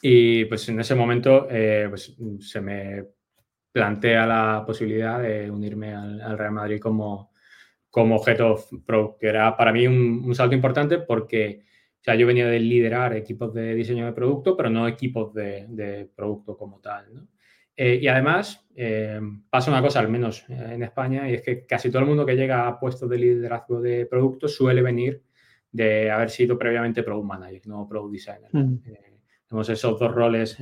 y 0.00 0.44
pues 0.46 0.68
en 0.68 0.80
ese 0.80 0.96
momento 0.96 1.46
eh, 1.48 1.86
pues, 1.88 2.16
se 2.40 2.60
me 2.60 3.04
plantea 3.70 4.26
la 4.26 4.64
posibilidad 4.66 5.22
de 5.22 5.48
unirme 5.48 5.94
al, 5.94 6.36
Real 6.36 6.52
Madrid 6.52 6.80
como, 6.80 7.30
como 7.88 8.16
objeto 8.16 8.58
Pro, 8.84 9.16
que 9.20 9.28
era 9.28 9.56
para 9.56 9.72
mí 9.72 9.86
un, 9.86 10.24
un 10.24 10.34
salto 10.34 10.56
importante 10.56 10.98
porque 10.98 11.62
o 12.02 12.04
sea, 12.04 12.16
yo 12.16 12.26
venía 12.26 12.48
de 12.48 12.58
liderar 12.58 13.14
equipos 13.14 13.54
de 13.54 13.76
diseño 13.76 14.06
de 14.06 14.12
producto, 14.12 14.56
pero 14.56 14.68
no 14.68 14.88
equipos 14.88 15.32
de, 15.32 16.10
producto 16.16 16.56
como 16.56 16.80
tal. 16.80 17.06
Eh, 17.76 18.00
y 18.02 18.08
además, 18.08 18.66
eh, 18.74 19.20
pasa 19.48 19.70
una 19.70 19.80
cosa, 19.80 20.00
al 20.00 20.08
menos 20.08 20.44
en 20.48 20.82
España, 20.82 21.30
y 21.30 21.34
es 21.34 21.42
que 21.42 21.64
casi 21.64 21.90
todo 21.90 22.02
el 22.02 22.08
mundo 22.08 22.26
que 22.26 22.34
llega 22.34 22.66
a 22.66 22.80
puestos 22.80 23.08
de 23.08 23.18
liderazgo 23.18 23.80
de 23.80 24.06
producto 24.06 24.48
suele 24.48 24.82
venir 24.82 25.22
de 25.70 26.10
haber 26.10 26.30
sido 26.30 26.58
previamente 26.58 27.04
product 27.04 27.24
manager, 27.24 27.68
no 27.68 27.88
product 27.88 28.12
designer. 28.12 28.50
Mm. 28.52 28.80
Eh, 28.84 29.18
tenemos 29.46 29.68
esos 29.68 29.96
dos 29.96 30.12
roles 30.12 30.58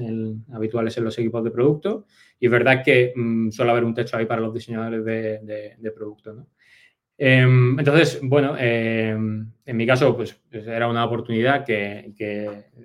habituales 0.52 0.98
en 0.98 1.04
los 1.04 1.18
equipos 1.18 1.42
de 1.42 1.50
producto 1.50 2.04
y 2.38 2.46
es 2.46 2.52
verdad 2.52 2.82
que 2.84 3.14
mm, 3.16 3.48
suele 3.48 3.70
haber 3.70 3.84
un 3.84 3.94
techo 3.94 4.18
ahí 4.18 4.26
para 4.26 4.42
los 4.42 4.52
diseñadores 4.52 5.02
de, 5.06 5.74
de 5.78 5.90
producto. 5.90 6.34
¿no? 6.34 6.48
Em, 7.22 7.78
entonces, 7.78 8.18
bueno, 8.22 8.56
em, 8.58 9.52
en 9.66 9.76
mi 9.76 9.86
caso, 9.86 10.16
pues, 10.16 10.40
pues 10.50 10.66
era 10.66 10.88
una 10.88 11.04
oportunidad 11.04 11.66
que, 11.66 12.14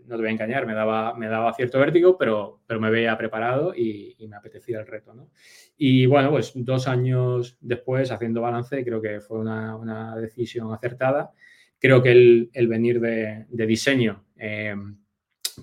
no 0.07 0.17
te 0.17 0.21
voy 0.21 0.27
a 0.27 0.31
engañar, 0.31 0.65
me 0.65 0.73
daba, 0.73 1.13
me 1.13 1.29
daba 1.29 1.53
cierto 1.53 1.79
vértigo, 1.79 2.17
pero, 2.17 2.59
pero 2.67 2.81
me 2.81 2.89
veía 2.89 3.17
preparado 3.17 3.73
y, 3.73 4.13
me 4.27 4.35
apetecía 4.35 4.81
el 4.81 4.87
reto, 4.87 5.13
¿no? 5.13 5.29
Y 5.77 6.05
bueno, 6.05 6.31
pues 6.31 6.51
dos 6.53 6.85
años 6.89 7.57
después, 7.61 8.11
haciendo 8.11 8.41
balance, 8.41 8.83
creo 8.83 9.01
que 9.01 9.21
fue 9.21 9.39
una, 9.39 10.17
decisión 10.17 10.73
acertada. 10.73 11.31
Creo 11.79 12.03
que 12.03 12.11
el, 12.11 12.67
venir 12.67 12.99
de, 12.99 13.45
diseño, 13.49 14.25
em, 14.35 14.97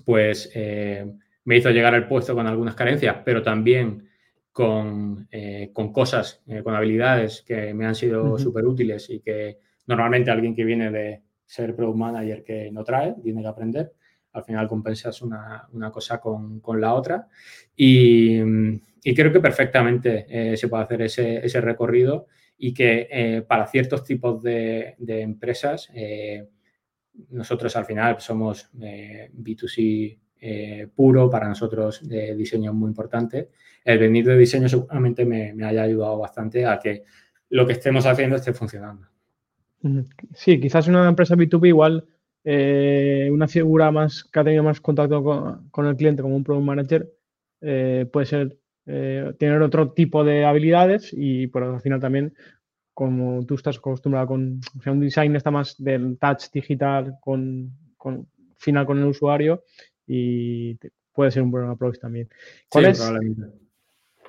pues 0.03 0.51
me 1.45 1.57
hizo 1.57 1.69
llegar 1.69 1.93
al 1.93 2.07
puesto 2.07 2.33
con 2.33 2.47
algunas 2.47 2.73
carencias, 2.73 3.17
pero 3.23 3.43
también 3.43 4.09
con, 4.53 5.27
eh, 5.31 5.71
con 5.73 5.91
cosas, 5.91 6.43
eh, 6.47 6.61
con 6.61 6.75
habilidades 6.75 7.41
que 7.41 7.73
me 7.73 7.87
han 7.87 7.95
sido 7.95 8.37
súper 8.37 8.65
útiles 8.65 9.09
y 9.09 9.19
que 9.19 9.57
normalmente 9.87 10.29
alguien 10.29 10.55
que 10.55 10.63
viene 10.63 10.91
de 10.91 11.23
ser 11.43 11.75
product 11.75 11.97
manager 11.97 12.43
que 12.43 12.71
no 12.71 12.83
trae, 12.83 13.15
tiene 13.21 13.41
que 13.41 13.47
aprender. 13.47 13.93
Al 14.31 14.43
final 14.43 14.67
compensas 14.67 15.21
una, 15.23 15.67
una 15.73 15.91
cosa 15.91 16.19
con, 16.19 16.59
con, 16.59 16.79
la 16.79 16.93
otra. 16.93 17.27
Y, 17.75 18.39
y, 19.03 19.13
creo 19.15 19.31
que 19.33 19.39
perfectamente 19.39 20.25
eh, 20.29 20.55
se 20.55 20.67
puede 20.67 20.83
hacer 20.83 21.01
ese, 21.01 21.45
ese 21.45 21.59
recorrido 21.59 22.27
y 22.57 22.73
que 22.73 23.43
para 23.47 23.67
ciertos 23.67 24.03
tipos 24.03 24.41
de, 24.41 24.95
de 24.99 25.21
empresas, 25.21 25.91
nosotros 27.29 27.75
al 27.75 27.85
final 27.85 28.21
somos 28.21 28.69
B2C 28.73 30.19
eh, 30.45 30.89
puro, 30.93 31.29
para 31.29 31.47
nosotros 31.47 32.05
de 32.05 32.35
diseño 32.35 32.73
muy 32.73 32.89
importante. 32.89 33.51
El 33.85 33.97
venir 33.97 34.25
de 34.25 34.37
diseño 34.37 34.67
seguramente 34.67 35.23
me, 35.23 35.53
haya 35.63 35.83
ayudado 35.83 36.17
bastante 36.17 36.65
a 36.65 36.79
que 36.79 37.05
lo 37.49 37.65
que 37.65 37.71
estemos 37.71 38.05
haciendo 38.05 38.35
esté 38.35 38.51
funcionando. 38.51 39.07
Sí, 40.33 40.59
quizás 40.59 40.89
una 40.89 41.07
empresa 41.07 41.37
B2B 41.37 41.69
igual 41.69 42.03
eh, 42.43 43.29
una 43.31 43.47
figura 43.47 43.89
más 43.89 44.25
que 44.25 44.37
ha 44.37 44.43
tenido 44.43 44.63
más 44.63 44.81
contacto 44.81 45.23
con, 45.71 45.85
el 45.85 45.95
cliente 45.95 46.21
como 46.21 46.35
un 46.35 46.43
product 46.43 46.65
manager 46.65 47.09
eh, 47.61 48.05
puede 48.11 48.25
ser 48.25 48.57
tener 48.85 49.61
otro 49.61 49.93
tipo 49.93 50.25
de 50.25 50.43
habilidades 50.43 51.11
y 51.13 51.47
por 51.47 51.63
al 51.63 51.79
final 51.79 52.01
también 52.01 52.33
como 52.93 53.45
tú 53.45 53.55
estás 53.55 53.77
acostumbrado 53.77 54.27
con 54.27 54.59
o 54.77 54.81
sea, 54.81 54.91
un 54.91 54.99
design 54.99 55.37
está 55.37 55.51
más 55.51 55.81
del 55.81 56.17
touch 56.17 56.51
digital 56.51 57.15
con, 57.21 57.71
con 57.95 58.27
final 58.57 58.85
con 58.85 58.99
el 58.99 59.05
usuario 59.05 59.63
y 60.07 60.77
puede 61.13 61.31
ser 61.31 61.43
un 61.43 61.51
buen 61.51 61.65
approach 61.65 61.99
también. 61.99 62.29
¿Cuáles, 62.69 63.01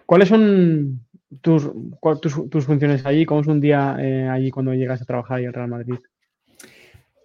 ¿cuáles 0.06 0.28
son 0.28 1.00
tus, 1.40 1.70
tus, 2.50 2.64
funciones 2.64 3.04
allí? 3.06 3.24
¿Cómo 3.24 3.40
es 3.40 3.46
un 3.46 3.60
día 3.60 3.96
eh, 3.98 4.28
allí 4.28 4.50
cuando 4.50 4.74
llegas 4.74 5.02
a 5.02 5.06
trabajar 5.06 5.40
en 5.40 5.52
Real 5.52 5.68
Madrid? 5.68 5.96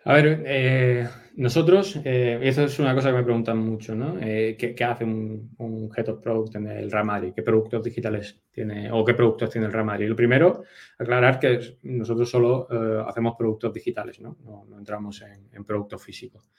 A 0.05 0.13
ver, 0.13 0.43
eh, 0.45 1.07
nosotros, 1.35 1.99
eh, 2.03 2.39
eso 2.41 2.63
es 2.63 2.79
una 2.79 2.95
cosa 2.95 3.09
que 3.09 3.17
me 3.17 3.23
preguntan 3.23 3.57
mucho, 3.57 3.93
¿no? 3.93 4.17
¿qué, 4.17 4.75
hace 4.87 5.03
un, 5.03 5.51
un, 5.57 5.91
Head 5.95 6.09
of 6.09 6.21
Product 6.21 6.55
en 6.55 6.67
el 6.67 6.89
Real 6.89 7.05
Madrid? 7.05 7.33
¿Qué 7.35 7.43
productos 7.43 7.83
digitales 7.83 8.41
tiene 8.49 8.89
o 8.91 9.03
qué 9.03 9.13
productos 9.13 9.49
tiene 9.51 9.67
el 9.67 9.73
Real 9.73 9.85
Madrid? 9.85 10.07
Lo 10.07 10.15
primero, 10.15 10.63
aclarar 10.97 11.37
que 11.37 11.77
nosotros 11.83 12.29
solo 12.29 12.67
hacemos 13.07 13.35
productos 13.37 13.73
digitales, 13.73 14.19
¿no? 14.21 14.37
No, 14.43 14.79
entramos 14.79 15.21
en, 15.21 15.49
en 15.53 15.63
productos 15.65 16.01
físicos. 16.01 16.49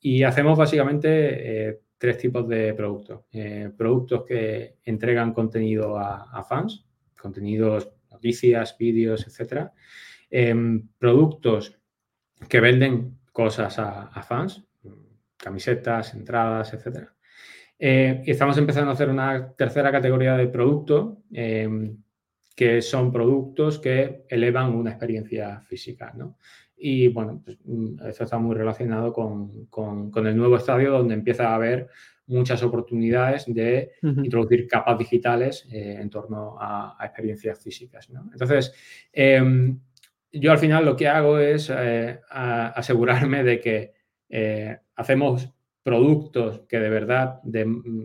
Y 0.00 0.22
hacemos 0.22 0.58
básicamente 0.58 1.68
eh, 1.68 1.80
tres 1.98 2.16
tipos 2.16 2.48
de 2.48 2.72
productos. 2.72 3.20
Eh, 3.32 3.70
productos 3.76 4.24
que 4.24 4.78
entregan 4.84 5.34
contenido 5.34 5.98
a, 5.98 6.42
fans, 6.48 6.86
contenidos, 7.20 7.92
noticias, 8.10 8.76
vídeos, 8.78 9.26
etc. 9.26 9.68
Em, 10.30 10.88
productos 10.98 11.78
que 12.48 12.60
venden 12.60 13.18
cosas 13.32 13.78
a, 13.78 14.22
fans, 14.22 14.64
camisetas, 15.36 16.14
entradas, 16.14 16.72
etc. 16.72 17.08
Eh, 17.78 18.22
y 18.24 18.30
estamos 18.30 18.56
empezando 18.56 18.90
a 18.90 18.94
hacer 18.94 19.10
una 19.10 19.52
tercera 19.52 19.92
categoría 19.92 20.36
de 20.36 20.48
producto 20.48 21.22
em, 21.32 21.98
que 22.56 22.80
son 22.80 23.12
productos 23.12 23.78
que 23.78 24.24
elevan 24.28 24.74
una 24.74 24.90
experiencia 24.90 25.60
física. 25.60 26.12
¿no? 26.16 26.38
Y 26.82 27.08
bueno, 27.08 27.42
pues, 27.44 27.58
mm, 27.64 28.06
esto 28.06 28.24
está 28.24 28.38
muy 28.38 28.56
relacionado 28.56 29.12
con, 29.12 29.66
con, 29.66 30.26
el 30.26 30.36
nuevo 30.36 30.56
estadio 30.56 30.90
donde 30.90 31.14
empieza 31.14 31.48
a 31.48 31.54
haber 31.56 31.88
muchas 32.26 32.62
oportunidades 32.62 33.44
de 33.46 33.92
introducir 34.02 34.66
capas 34.66 34.98
digitales 34.98 35.68
eh, 35.70 35.98
en 36.00 36.08
torno 36.08 36.56
a, 36.58 36.96
experiencias 37.02 37.62
físicas. 37.62 38.08
¿no? 38.08 38.30
Entonces, 38.32 38.72
em, 39.12 39.78
yo 40.32 40.52
al 40.52 40.58
final 40.58 40.86
lo 40.86 40.96
que 40.96 41.08
hago 41.08 41.38
es 41.38 41.70
eh, 41.74 42.18
asegurarme 42.30 43.44
de 43.44 43.60
que 43.60 43.92
eh, 44.30 44.78
hacemos 44.94 45.52
productos 45.82 46.62
que 46.68 46.78
de 46.78 46.88
verdad 46.88 47.40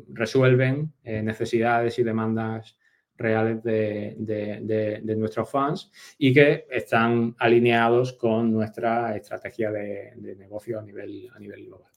resuelven 0.09 0.93
necesidades 1.03 1.99
y 1.99 2.03
demandas 2.03 2.77
reales 3.17 3.63
de, 3.63 5.15
nuestros 5.17 5.49
fans 5.49 5.91
y 6.17 6.33
que 6.33 6.65
están 6.69 7.35
alineados 7.39 8.13
con 8.13 8.51
nuestra 8.51 9.15
estrategia 9.15 9.71
de, 9.71 10.35
negocio 10.37 10.79
a 10.79 10.83
nivel, 10.83 11.29
a 11.33 11.39
nivel 11.39 11.65
global. 11.65 11.91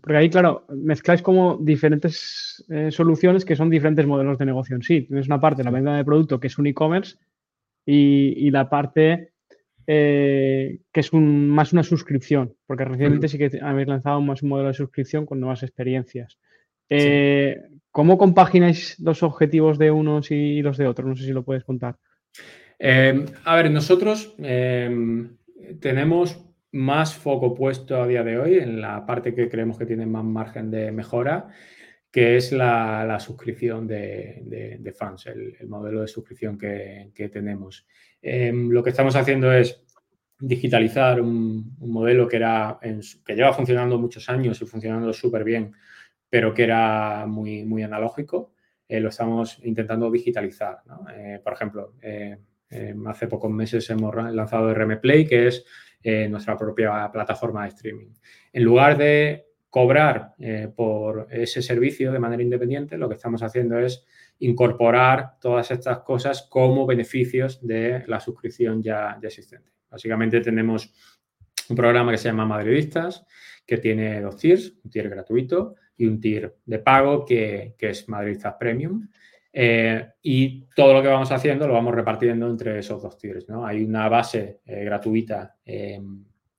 Porque 0.00 0.16
ahí, 0.16 0.28
claro, 0.28 0.66
mezcláis 0.68 1.22
como 1.22 1.56
diferentes 1.56 2.64
eh, 2.68 2.90
soluciones 2.90 3.44
que 3.44 3.56
son 3.56 3.70
diferentes 3.70 4.06
modelos 4.06 4.36
de 4.38 4.44
negocio 4.44 4.76
en 4.76 4.82
sí. 4.82 5.02
Tienes 5.02 5.26
una 5.26 5.40
parte, 5.40 5.64
la 5.64 5.70
venta 5.70 5.96
de 5.96 6.04
producto, 6.04 6.38
que 6.38 6.48
es 6.48 6.58
un 6.58 6.66
e-commerce, 6.66 7.16
y, 7.86 8.50
la 8.50 8.68
parte 8.68 9.32
eh, 9.86 10.80
que 10.92 11.00
es 11.00 11.12
un, 11.12 11.48
más 11.48 11.72
una 11.72 11.82
suscripción, 11.82 12.54
porque 12.66 12.84
recientemente 12.84 13.28
sí 13.28 13.38
que 13.38 13.58
habéis 13.62 13.88
lanzado 13.88 14.20
más 14.20 14.42
un 14.42 14.50
modelo 14.50 14.68
de 14.68 14.74
suscripción 14.74 15.26
con 15.26 15.40
nuevas 15.40 15.62
experiencias. 15.62 16.38
¿Cómo 17.94 18.18
compagináis 18.18 18.98
los 18.98 19.22
objetivos 19.22 19.78
de 19.78 19.92
unos 19.92 20.32
y 20.32 20.62
los 20.62 20.76
de 20.76 20.88
otros? 20.88 21.06
No 21.06 21.14
sé 21.14 21.26
si 21.26 21.32
lo 21.32 21.44
puedes 21.44 21.62
contar. 21.62 21.96
Em, 22.76 23.24
a 23.44 23.54
ver, 23.54 23.70
nosotros 23.70 24.34
em, 24.38 25.36
tenemos 25.80 26.44
más 26.72 27.14
foco 27.14 27.54
puesto 27.54 28.02
a 28.02 28.08
día 28.08 28.24
de 28.24 28.36
hoy 28.36 28.58
en 28.58 28.80
la 28.80 29.06
parte 29.06 29.32
que 29.32 29.48
creemos 29.48 29.78
que 29.78 29.86
tiene 29.86 30.06
más 30.06 30.24
margen 30.24 30.72
de 30.72 30.90
mejora, 30.90 31.46
que 32.10 32.36
es 32.36 32.50
la, 32.50 33.16
suscripción 33.20 33.86
de, 33.86 34.92
fans, 34.98 35.26
el, 35.26 35.56
modelo 35.68 36.00
de 36.00 36.08
suscripción 36.08 36.58
que, 36.58 37.30
tenemos. 37.32 37.86
Em, 38.20 38.70
lo 38.70 38.82
que 38.82 38.90
estamos 38.90 39.14
haciendo 39.14 39.52
es 39.52 39.84
digitalizar 40.40 41.20
un, 41.20 41.76
modelo 41.78 42.26
que, 42.26 42.38
era 42.38 42.80
que 42.82 43.34
lleva 43.36 43.52
funcionando 43.52 44.00
muchos 44.00 44.28
años 44.28 44.60
y 44.60 44.66
funcionando 44.66 45.12
súper 45.12 45.44
bien 45.44 45.72
pero 46.34 46.52
que 46.52 46.64
era 46.64 47.26
muy, 47.28 47.64
muy 47.64 47.84
analógico, 47.84 48.54
eh, 48.88 48.98
lo 48.98 49.10
estamos 49.10 49.60
intentando 49.62 50.10
digitalizar. 50.10 50.78
Eh, 51.14 51.40
por 51.44 51.52
ejemplo, 51.52 51.92
eh, 52.02 52.36
hace 53.06 53.28
pocos 53.28 53.52
meses 53.52 53.88
hemos 53.90 54.12
lanzado 54.34 54.74
RM 54.74 55.00
Play, 55.00 55.28
que 55.28 55.46
es 55.46 55.64
nuestra 56.28 56.58
propia 56.58 57.08
plataforma 57.12 57.62
de 57.62 57.68
streaming. 57.68 58.08
En 58.52 58.64
lugar 58.64 58.98
de 58.98 59.46
cobrar 59.70 60.34
por 60.74 61.28
ese 61.30 61.62
servicio 61.62 62.10
de 62.10 62.18
manera 62.18 62.42
independiente, 62.42 62.98
lo 62.98 63.08
que 63.08 63.14
estamos 63.14 63.40
haciendo 63.44 63.78
es 63.78 64.04
incorporar 64.40 65.38
todas 65.40 65.70
estas 65.70 66.00
cosas 66.00 66.48
como 66.50 66.84
beneficios 66.84 67.64
de 67.64 68.02
la 68.08 68.18
suscripción 68.18 68.82
ya, 68.82 69.16
ya 69.22 69.28
existente. 69.28 69.70
Básicamente 69.88 70.40
tenemos 70.40 70.92
un 71.68 71.76
programa 71.76 72.10
que 72.10 72.18
se 72.18 72.28
llama 72.28 72.44
Madridistas, 72.44 73.24
que 73.64 73.78
tiene 73.78 74.20
dos 74.20 74.36
tiers, 74.36 74.74
un 74.82 74.90
tier 74.90 75.08
gratuito 75.08 75.76
y 75.96 76.06
un 76.06 76.20
tier 76.20 76.56
de 76.64 76.78
pago 76.78 77.24
que, 77.24 77.74
es 77.78 78.08
Madridistas 78.08 78.54
Premium. 78.58 79.08
Eh, 79.52 80.04
y 80.22 80.64
todo 80.74 80.94
lo 80.94 81.02
que 81.02 81.08
vamos 81.08 81.30
haciendo 81.30 81.68
lo 81.68 81.74
vamos 81.74 81.94
repartiendo 81.94 82.48
entre 82.48 82.78
esos 82.78 83.02
dos 83.02 83.16
tiers. 83.16 83.48
¿no? 83.48 83.64
Hay 83.64 83.84
una 83.84 84.08
base 84.08 84.60
eh, 84.66 84.84
gratuita 84.84 85.56
eh, 85.64 86.00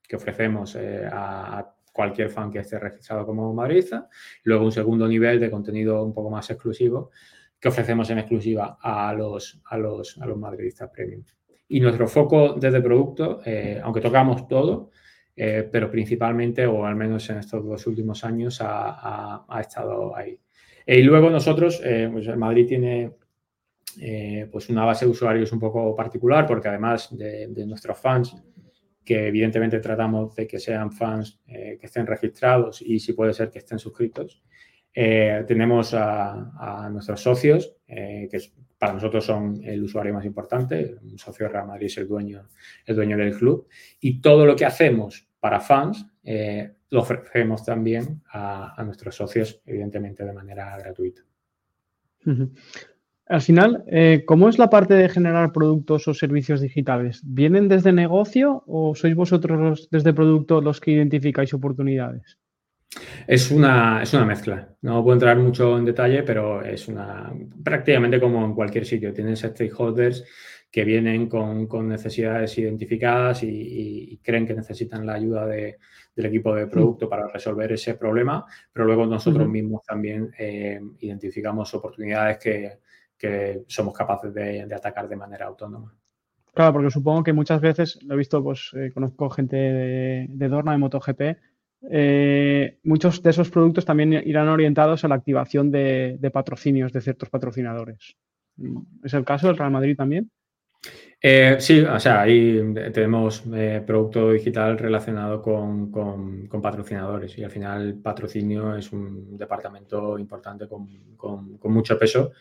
que 0.08 0.15
ofrecemos 0.15 0.78
a, 1.12 1.71
cualquier 1.91 2.30
fan 2.30 2.52
que 2.52 2.60
esté 2.60 2.78
registrado 2.78 3.26
como 3.26 3.54
madridista. 3.54 4.10
Luego 4.43 4.65
un 4.65 4.71
segundo 4.71 5.08
nivel 5.08 5.39
de 5.39 5.50
contenido 5.50 6.04
un 6.04 6.13
poco 6.13 6.30
más 6.30 6.50
exclusivo 6.50 7.12
que 7.58 7.69
ofrecemos 7.69 8.10
en 8.10 8.19
exclusiva 8.19 8.78
a 8.82 9.13
los, 9.13 9.62
a 9.65 9.78
los, 9.78 10.17
a 10.17 10.26
los 10.26 10.38
madridistas 10.38 10.89
premium. 10.89 11.24
Y 11.69 11.80
nuestro 11.80 12.06
foco 12.10 12.54
desde 12.54 12.82
producto, 12.82 13.39
aunque 13.82 14.02
tocamos 14.02 14.45
todo, 14.45 14.91
eh, 15.36 15.67
pero 15.69 15.91
principalmente, 15.91 16.65
o 16.65 16.86
al 16.86 16.95
menos 16.95 17.30
en 17.30 17.39
estos 17.39 17.65
dos 17.65 17.86
últimos 17.88 18.24
años, 18.24 18.60
ha, 18.62 19.45
estado 19.60 20.15
ahí. 20.15 20.39
y 20.88 21.02
luego 21.02 21.30
nosotros, 21.30 21.82
eh, 21.84 22.10
pues 22.12 22.36
Madrid 22.38 22.67
tiene 22.67 23.12
eh, 24.00 24.48
pues 24.52 24.69
una 24.69 24.86
base 24.86 25.06
de 25.06 25.12
usuarios 25.12 25.52
un 25.52 25.60
poco 25.60 25.95
particular, 25.95 26.45
porque 26.45 26.69
además 26.69 27.10
de, 27.17 27.65
nuestros 27.65 28.00
fans, 28.00 28.36
que 29.04 29.28
evidentemente 29.28 29.80
tratamos 29.80 30.36
de 30.36 30.48
que 30.48 30.60
sean 30.60 30.91
fans 30.91 31.39
que 31.45 31.80
estén 31.82 32.08
registrados 32.08 32.82
y 32.82 33.00
si 33.00 33.13
puede 33.13 33.34
ser 33.34 33.52
que 33.52 33.60
estén 33.60 33.78
suscritos, 33.78 34.41
tenemos 34.95 35.93
a, 35.93 36.89
nuestros 36.89 37.21
socios, 37.21 37.75
que 37.86 38.39
para 38.77 38.93
nosotros 38.93 39.25
son 39.25 39.62
el 39.63 39.84
usuario 39.84 40.13
más 40.13 40.25
importante, 40.25 40.95
un 41.01 41.17
socio 41.17 41.45
de 41.45 41.51
Real 41.51 41.67
Madrid 41.67 41.88
es 41.88 41.97
el 41.97 42.08
dueño, 42.08 42.47
el 42.86 42.95
dueño 42.95 43.17
del 43.17 43.36
club, 43.36 43.67
y 43.99 44.21
todo 44.21 44.45
lo 44.45 44.55
que 44.55 44.65
hacemos 44.65 45.27
para 45.39 45.60
fans, 45.60 46.05
eh, 46.23 46.71
lo 46.89 47.01
ofrecemos 47.01 47.63
también 47.63 48.21
a, 48.31 48.81
nuestros 48.86 49.15
socios, 49.15 49.62
evidentemente 49.65 50.23
de 50.23 50.34
manera 50.34 50.77
gratuita. 50.77 51.21
Al 53.27 53.41
final, 53.41 53.84
eh, 53.88 54.23
¿cómo 54.25 54.49
es 54.49 54.58
la 54.58 54.69
parte 54.69 54.93
de 54.93 55.10
generar 55.10 55.51
productos 55.51 56.08
o 56.08 56.13
servicios 56.13 56.62
digitales? 56.62 57.21
¿Vienen 57.23 57.67
desde 57.67 57.91
negocio 57.91 58.63
o 58.67 58.95
sois 58.95 59.15
vosotros 59.15 59.88
desde 59.91 60.13
producto 60.13 60.62
los 60.62 60.79
que 60.79 60.91
identificáis 60.91 61.53
oportunidades? 61.53 62.39
Es 63.28 63.52
una, 63.52 64.04
es 64.04 64.13
una 64.13 64.26
mezcla. 64.26 64.69
No 64.82 65.04
puedo 65.04 65.15
entrar 65.15 65.38
mucho 65.38 65.78
en 65.78 65.86
detalle, 65.86 66.24
pero 66.24 66.63
es 66.63 66.88
una 66.88 67.34
prácticamente 67.63 68.19
como 68.19 68.45
en 68.45 68.54
cualquier 68.54 68.86
sitio. 68.86 69.13
Tienes 69.13 69.39
stakeholders 69.39 70.24
que 70.76 70.84
vienen 70.84 71.30
con, 71.30 71.88
necesidades 71.88 72.58
identificadas 72.58 73.43
y, 73.43 74.19
creen 74.21 74.45
que 74.45 74.54
necesitan 74.54 75.06
la 75.06 75.13
ayuda 75.13 75.45
del 75.45 75.78
equipo 76.17 76.54
de 76.54 76.67
producto 76.67 77.08
para 77.08 77.30
resolver 77.30 77.71
ese 77.71 77.93
problema, 77.93 78.45
pero 78.74 78.86
luego 78.86 79.06
nosotros 79.06 79.48
mismos 79.48 79.84
también 79.84 80.32
eh, 80.38 80.82
identificamos 81.00 81.74
oportunidades 81.74 82.38
que, 82.39 83.65
somos 83.67 83.93
capaces 83.93 84.34
de, 84.34 84.63
atacar 84.63 85.08
de 85.08 85.15
manera 85.15 85.45
autónoma. 85.45 85.95
Claro, 86.54 86.74
porque 86.74 86.91
supongo 86.91 87.24
que 87.24 87.32
muchas 87.32 87.62
veces, 87.62 87.98
lo 88.04 88.15
he 88.15 88.17
visto, 88.17 88.43
pues 88.43 88.71
eh, 88.76 88.91
conozco 88.93 89.30
gente 89.30 89.56
de, 89.56 90.50
Dorna, 90.50 90.74
de 90.74 90.78
MotoGP, 90.78 91.21
eh, 91.91 92.78
muchos 92.84 93.21
de 93.21 93.30
esos 93.30 93.50
productos 93.50 93.86
también 93.86 94.13
irán 94.13 94.48
orientados 94.48 95.04
a 95.04 95.08
la 95.08 95.15
activación 95.15 95.71
de, 95.71 96.32
patrocinios 96.34 96.91
de 96.91 97.02
ciertos 97.02 97.30
patrocinadores. 97.30 98.15
¿Es 99.04 99.13
el 99.13 99.26
caso 99.26 99.48
del 99.48 99.58
Real 99.58 99.71
Madrid 99.71 99.95
también? 99.95 100.30
Eh, 101.21 101.58
sí, 101.60 101.82
o 101.82 102.00
sea, 102.00 102.21
ahí 102.21 102.62
tenemos 102.93 103.43
eh, 103.54 103.84
producto 103.86 104.32
digital 104.32 104.78
relacionado 104.78 105.41
con, 105.41 105.91
patrocinadores 106.62 107.38
y 107.38 107.43
al 107.43 107.52
final 107.52 107.95
patrocinio 107.95 108.76
es 108.76 108.91
un 108.91 109.38
departamento 109.38 110.19
importante 110.19 110.67
con, 110.67 111.60
mucho 111.63 111.98
peso 111.98 112.32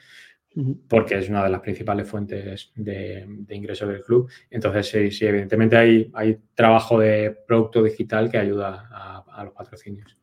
porque 0.88 1.18
es 1.18 1.28
una 1.28 1.42
de 1.42 1.50
las 1.50 1.60
principales 1.60 2.08
fuentes 2.08 2.70
de, 2.76 3.26
ingreso 3.50 3.86
del 3.86 4.02
club. 4.02 4.30
Entonces, 4.50 5.16
sí, 5.16 5.26
evidentemente 5.26 5.76
hay, 5.76 6.10
hay, 6.14 6.38
trabajo 6.54 6.98
de 6.98 7.36
producto 7.46 7.82
digital 7.82 8.30
que 8.30 8.38
ayuda 8.38 8.88
a, 8.90 9.44
los 9.44 9.52
patrocinios. 9.52 10.16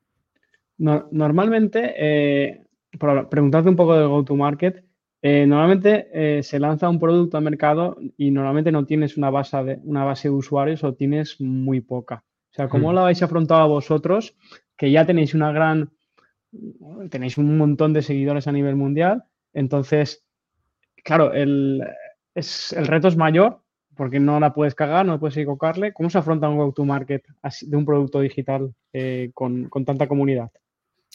normalmente, 0.77 1.93
eh, 1.97 2.65
preguntarte 3.29 3.69
un 3.69 3.75
poco 3.75 3.97
del 3.97 4.07
go-to-market, 4.07 4.83
eh, 5.23 5.45
normalmente 5.45 6.07
eh, 6.13 6.41
se 6.41 6.59
lanza 6.59 6.89
un 6.89 6.97
producto 6.97 7.37
al 7.37 7.43
mercado 7.43 7.97
y 8.17 8.31
normalmente 8.31 8.71
no 8.71 8.85
tienes 8.85 9.17
una 9.17 9.29
base 9.29 9.63
de, 9.63 9.79
una 9.83 10.03
base 10.03 10.29
de 10.29 10.33
usuarios 10.33 10.83
o 10.83 10.95
tienes 10.95 11.39
muy 11.39 11.81
poca. 11.81 12.23
O 12.51 12.53
sea, 12.53 12.67
¿cómo 12.69 12.91
hmm. 12.91 12.95
lo 12.95 13.01
habéis 13.01 13.21
afrontado 13.21 13.67
vosotros? 13.67 14.35
Que 14.75 14.89
ya 14.89 15.05
tenéis 15.05 15.35
una 15.35 15.51
gran, 15.51 15.91
tenéis 17.09 17.37
un 17.37 17.57
montón 17.57 17.93
de 17.93 18.01
seguidores 18.01 18.47
a 18.47 18.51
nivel 18.51 18.75
mundial. 18.75 19.25
Entonces, 19.53 20.23
claro, 21.03 21.33
el, 21.33 21.81
es, 22.35 22.73
el 22.73 22.87
reto 22.87 23.07
es 23.07 23.17
mayor 23.17 23.61
porque 23.95 24.19
no 24.19 24.39
la 24.39 24.53
puedes 24.53 24.73
cagar, 24.73 25.05
no 25.05 25.19
puedes 25.19 25.37
equivocarle. 25.37 25.93
¿Cómo 25.93 26.09
se 26.09 26.17
afronta 26.17 26.49
un 26.49 26.57
go-to-market 26.57 27.23
de 27.61 27.77
un 27.77 27.85
producto 27.85 28.21
digital 28.21 28.73
eh, 28.93 29.31
con, 29.33 29.69
con 29.69 29.85
tanta 29.85 30.07
comunidad? 30.07 30.49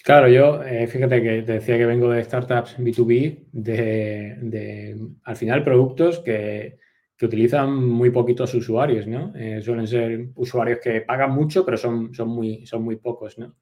Claro, 0.04 0.28
yo, 0.28 0.62
eh, 0.62 0.86
fíjate 0.86 1.20
que 1.20 1.42
te 1.42 1.52
decía 1.54 1.78
que 1.78 1.86
vengo 1.86 2.10
de 2.10 2.22
startups 2.22 2.78
B2B, 2.78 3.46
de, 3.50 4.96
al 5.24 5.36
final 5.36 5.64
productos 5.64 6.20
que, 6.20 6.78
utilizan 7.20 7.74
muy 7.74 8.10
poquitos 8.10 8.52
usuarios, 8.54 9.06
¿no? 9.06 9.32
Eh, 9.34 9.62
suelen 9.62 9.86
ser 9.86 10.28
usuarios 10.34 10.80
que 10.82 11.00
pagan 11.00 11.32
mucho, 11.32 11.64
pero 11.64 11.78
son, 11.78 12.14
son, 12.14 12.28
muy, 12.28 12.66
son 12.66 12.84
muy 12.84 12.96
pocos, 12.96 13.38
¿no? 13.38 13.56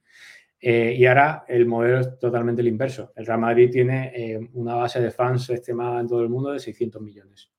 Eh, 0.67 0.95
y 0.97 1.05
ahora 1.05 1.45
el 1.47 1.67
modelo 1.67 2.01
es 2.01 2.19
totalmente 2.19 2.63
el 2.63 2.69
inverso. 2.69 3.13
El 3.17 3.27
Real 3.27 3.41
Madrid 3.41 3.71
tiene 3.71 4.49
una 4.55 4.75
base 4.75 4.99
de 5.01 5.11
fans 5.11 5.51
estimada 5.51 6.01
en 6.01 6.09
todo 6.09 6.23
el 6.23 6.31
mundo 6.31 6.53
de 6.53 6.59
600 6.59 7.03
millones. 7.03 7.51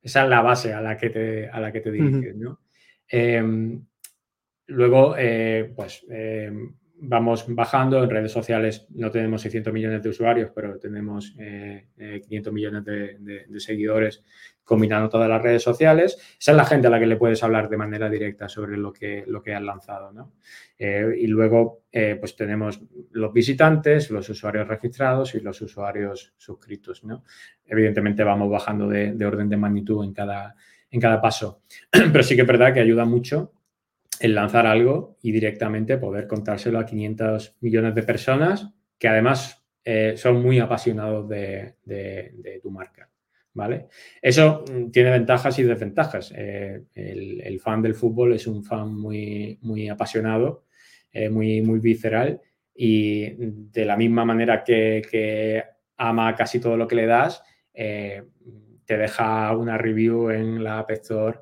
Esa 0.00 0.22
es 0.22 0.28
la 0.28 0.40
base 0.40 0.72
a 0.72 0.80
la 0.80 0.96
que 0.96 1.10
te, 1.10 1.48
a 1.48 1.58
la 1.58 1.72
que 1.72 1.80
te 1.80 1.90
diriges, 1.90 2.36
¿no? 2.36 2.60
Em, 3.08 3.84
luego, 4.66 5.16
pues 5.74 6.06
vamos 6.98 7.44
bajando. 7.48 8.02
En 8.02 8.10
redes 8.10 8.32
sociales 8.32 8.86
no 8.90 9.10
tenemos 9.10 9.42
600 9.42 9.72
millones 9.72 10.02
de 10.02 10.08
usuarios, 10.08 10.50
pero 10.54 10.78
tenemos 10.78 11.32
500 11.32 11.90
eh, 11.96 12.52
millones 12.52 12.84
de, 12.84 13.60
seguidores 13.60 14.24
combinando 14.66 15.08
todas 15.08 15.30
las 15.30 15.40
redes 15.40 15.62
sociales. 15.62 16.18
Esa 16.38 16.50
es 16.50 16.56
la 16.56 16.66
gente 16.66 16.88
a 16.88 16.90
la 16.90 17.00
que 17.00 17.06
le 17.06 17.16
puedes 17.16 17.42
hablar 17.42 17.70
de 17.70 17.78
manera 17.78 18.10
directa 18.10 18.50
sobre 18.50 18.76
lo 18.76 18.92
que, 18.92 19.24
lo 19.26 19.42
que 19.42 19.54
has 19.54 19.62
lanzado. 19.62 20.12
¿no? 20.12 20.34
Eh, 20.78 21.14
y 21.18 21.26
luego, 21.26 21.84
eh, 21.90 22.16
pues 22.20 22.36
tenemos 22.36 22.82
los 23.12 23.32
visitantes, 23.32 24.10
los 24.10 24.28
usuarios 24.28 24.68
registrados 24.68 25.34
y 25.34 25.40
los 25.40 25.62
usuarios 25.62 26.34
suscritos. 26.36 27.02
¿no? 27.04 27.24
Evidentemente 27.64 28.22
vamos 28.22 28.50
bajando 28.50 28.86
de, 28.86 29.12
de 29.12 29.24
orden 29.24 29.48
de 29.48 29.56
magnitud 29.56 30.04
en 30.04 30.12
cada, 30.12 30.54
en 30.90 31.00
cada 31.00 31.22
paso. 31.22 31.62
Pero 31.90 32.22
sí 32.22 32.34
que 32.34 32.42
es 32.42 32.48
verdad 32.48 32.74
que 32.74 32.80
ayuda 32.80 33.06
mucho 33.06 33.52
el 34.20 34.34
lanzar 34.34 34.66
algo 34.66 35.16
y 35.22 35.32
directamente 35.32 35.98
poder 35.98 36.26
contárselo 36.26 36.78
a 36.78 36.86
500 36.86 37.56
millones 37.60 37.94
de 37.94 38.02
personas 38.02 38.70
que 38.98 39.08
además 39.08 39.66
eh, 39.84 40.14
son 40.16 40.42
muy 40.42 40.58
apasionados 40.58 41.28
de, 41.28 41.76
tu 42.60 42.70
marca. 42.72 43.08
¿Vale? 43.56 43.86
Eso 44.20 44.64
mm, 44.70 44.90
tiene 44.90 45.10
ventajas 45.10 45.58
y 45.58 45.62
desventajas. 45.62 46.30
Eh, 46.36 46.82
el, 46.94 47.58
fan 47.58 47.80
del 47.80 47.94
fútbol 47.94 48.34
es 48.34 48.46
un 48.46 48.62
fan 48.62 48.94
muy, 48.94 49.58
muy 49.62 49.88
apasionado, 49.88 50.66
eh, 51.10 51.30
muy, 51.30 51.62
muy 51.62 51.80
visceral 51.80 52.38
y 52.74 53.30
de 53.30 53.86
la 53.86 53.96
misma 53.96 54.26
manera 54.26 54.62
que, 54.62 55.64
ama 55.96 56.34
casi 56.34 56.60
todo 56.60 56.76
lo 56.76 56.86
que 56.86 56.96
le 56.96 57.06
das, 57.06 57.42
eh, 57.72 58.22
te 58.84 58.98
deja 58.98 59.56
una 59.56 59.78
review 59.78 60.28
en 60.28 60.62
la 60.62 60.80
App 60.80 60.90
Store 60.90 61.38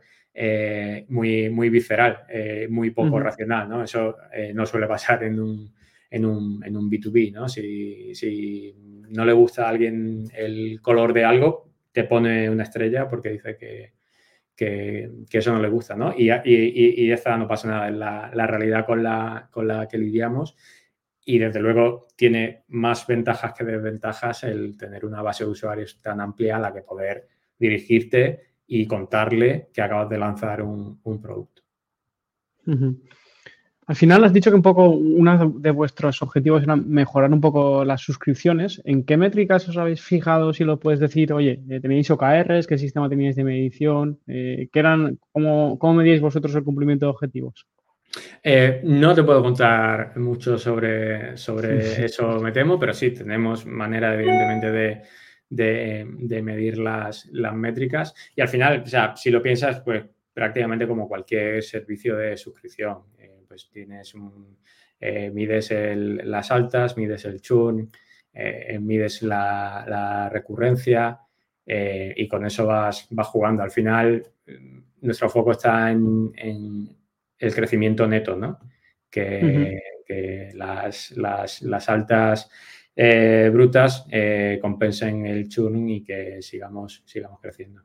muy, 1.09 1.50
muy 1.50 1.68
visceral, 1.68 2.24
muy 2.70 2.90
poco 2.90 3.18
racional, 3.18 3.68
¿no? 3.68 3.83
Eso 3.83 4.16
no 4.55 4.66
suele 4.66 4.87
pasar 4.87 5.24
en 5.24 5.40
un, 5.40 5.74
en 6.11 6.24
un, 6.24 6.64
en 6.64 6.77
un 6.77 6.88
B2B, 6.88 7.33
¿no? 7.33 7.48
Si, 7.48 8.14
si, 8.14 8.72
no 9.09 9.24
le 9.24 9.33
gusta 9.33 9.66
a 9.66 9.68
alguien 9.68 10.24
el 10.35 10.81
color 10.81 11.12
de 11.12 11.24
algo, 11.24 11.73
te 11.94 12.04
pone 12.04 12.50
una 12.50 12.64
estrella 12.64 13.09
porque 13.09 13.30
dice 13.30 13.57
que, 13.57 13.94
que, 14.57 15.09
eso 15.30 15.52
no 15.52 15.62
le 15.62 15.68
gusta, 15.68 15.94
¿no? 15.94 16.12
Y, 16.16 16.28
y, 16.30 17.04
y, 17.04 17.12
esta 17.12 17.37
no 17.38 17.46
pasa 17.46 17.68
nada, 17.68 17.88
es 17.88 17.94
la, 17.94 18.30
la, 18.35 18.46
realidad 18.48 18.85
con 18.85 19.02
la, 19.02 19.48
con 19.52 19.68
la 19.68 19.87
que 19.87 19.96
lidiamos 19.96 20.57
y 21.24 21.38
desde 21.38 21.61
luego 21.61 22.09
tiene 22.16 22.64
más 22.68 23.07
ventajas 23.07 23.54
que 23.54 23.64
desventajas 23.64 24.42
el 24.42 24.76
tener 24.76 25.07
una 25.07 25.22
base 25.22 25.44
de 25.44 25.50
usuarios 25.50 26.00
tan 26.02 26.20
amplia 26.20 26.57
a 26.57 26.61
la 26.61 26.74
que 26.74 26.83
poder 26.83 27.28
dirigirte 27.57 28.42
y 28.66 28.87
contarle 28.87 29.70
que 29.72 29.80
acabas 29.80 30.09
de 30.09 30.18
lanzar 30.18 30.62
un, 30.62 31.00
producto. 31.22 31.62
Al 33.87 33.97
final 33.97 34.25
has 34.25 34.33
dicho 34.33 34.51
que 34.51 34.57
un 34.57 34.62
poco 34.62 34.88
uno 34.88 35.51
de 35.59 35.70
vuestros 35.70 36.23
objetivos 36.23 36.62
era 36.62 36.75
mejorar 36.75 37.33
un 37.33 37.40
poco 37.40 37.85
las 37.85 38.01
suscripciones. 38.01 38.81
¿En 38.85 39.05
qué 39.05 39.16
métricas 39.16 39.68
os 39.68 39.77
habéis 39.77 40.01
fijado? 40.01 40.55
Si 40.55 40.64
lo 40.64 40.81
puedes 40.81 41.01
decir, 41.01 41.33
oye, 41.33 41.62
eh, 41.68 41.81
¿tenéis 41.81 42.11
OKRs? 42.11 42.66
¿Qué 42.66 42.79
sistema 42.79 43.11
teníais 43.11 43.37
de 43.37 43.44
medición? 43.44 44.20
Eh, 44.27 44.68
¿qué 44.73 44.79
eran, 44.79 45.18
cómo, 45.33 45.79
¿Cómo 45.79 45.94
medíais 45.94 46.23
vosotros 46.23 46.55
el 46.55 46.64
cumplimiento 46.64 47.07
de 47.07 47.11
objetivos? 47.11 47.66
Eh, 48.42 48.81
no 48.85 49.14
te 49.14 49.23
puedo 49.23 49.42
contar 49.42 50.16
mucho 50.18 50.57
sobre, 50.57 51.37
sobre 51.37 52.05
eso, 52.05 52.40
me 52.40 52.53
temo, 52.53 52.79
pero 52.79 52.94
sí, 52.94 53.11
tenemos 53.11 53.66
manera, 53.66 54.14
evidentemente, 54.14 55.03
de, 55.51 56.42
medir 56.42 56.79
las, 56.79 57.27
las, 57.33 57.55
métricas. 57.55 58.14
Y 58.35 58.40
al 58.40 58.49
final, 58.49 58.83
o 58.85 58.87
sea, 58.87 59.14
si 59.16 59.31
lo 59.31 59.42
piensas, 59.42 59.81
pues 59.81 60.05
prácticamente 60.33 60.87
como 60.87 61.09
cualquier 61.09 61.62
servicio 61.62 62.16
de 62.16 62.37
suscripción 62.37 62.99
pues 63.54 63.70
tienes 63.70 64.12
un, 64.14 64.58
eh, 64.98 65.30
mides 65.30 65.70
las 65.70 66.50
altas, 66.50 66.96
mides 66.96 67.24
el 67.24 67.40
churn, 67.40 67.88
eh, 68.32 68.80
mides 68.80 69.22
la, 69.22 70.28
recurrencia 70.28 71.20
eh, 71.64 72.12
y 72.16 72.26
con 72.26 72.44
eso 72.44 72.66
vas, 72.66 73.06
vas, 73.10 73.28
jugando. 73.28 73.62
Al 73.62 73.70
final, 73.70 74.26
nuestro 75.02 75.30
foco 75.30 75.52
está 75.52 75.92
en, 75.92 76.32
el 77.38 77.54
crecimiento 77.54 78.08
neto, 78.08 78.34
¿no? 78.34 78.58
Que, 79.08 79.78
las, 80.54 81.12
altas 81.88 82.50
brutas 83.52 84.04
compensen 84.60 85.26
el 85.26 85.48
churn 85.48 85.88
y 85.90 86.02
que 86.02 86.42
sigamos, 86.42 87.04
sigamos 87.06 87.38
creciendo. 87.40 87.84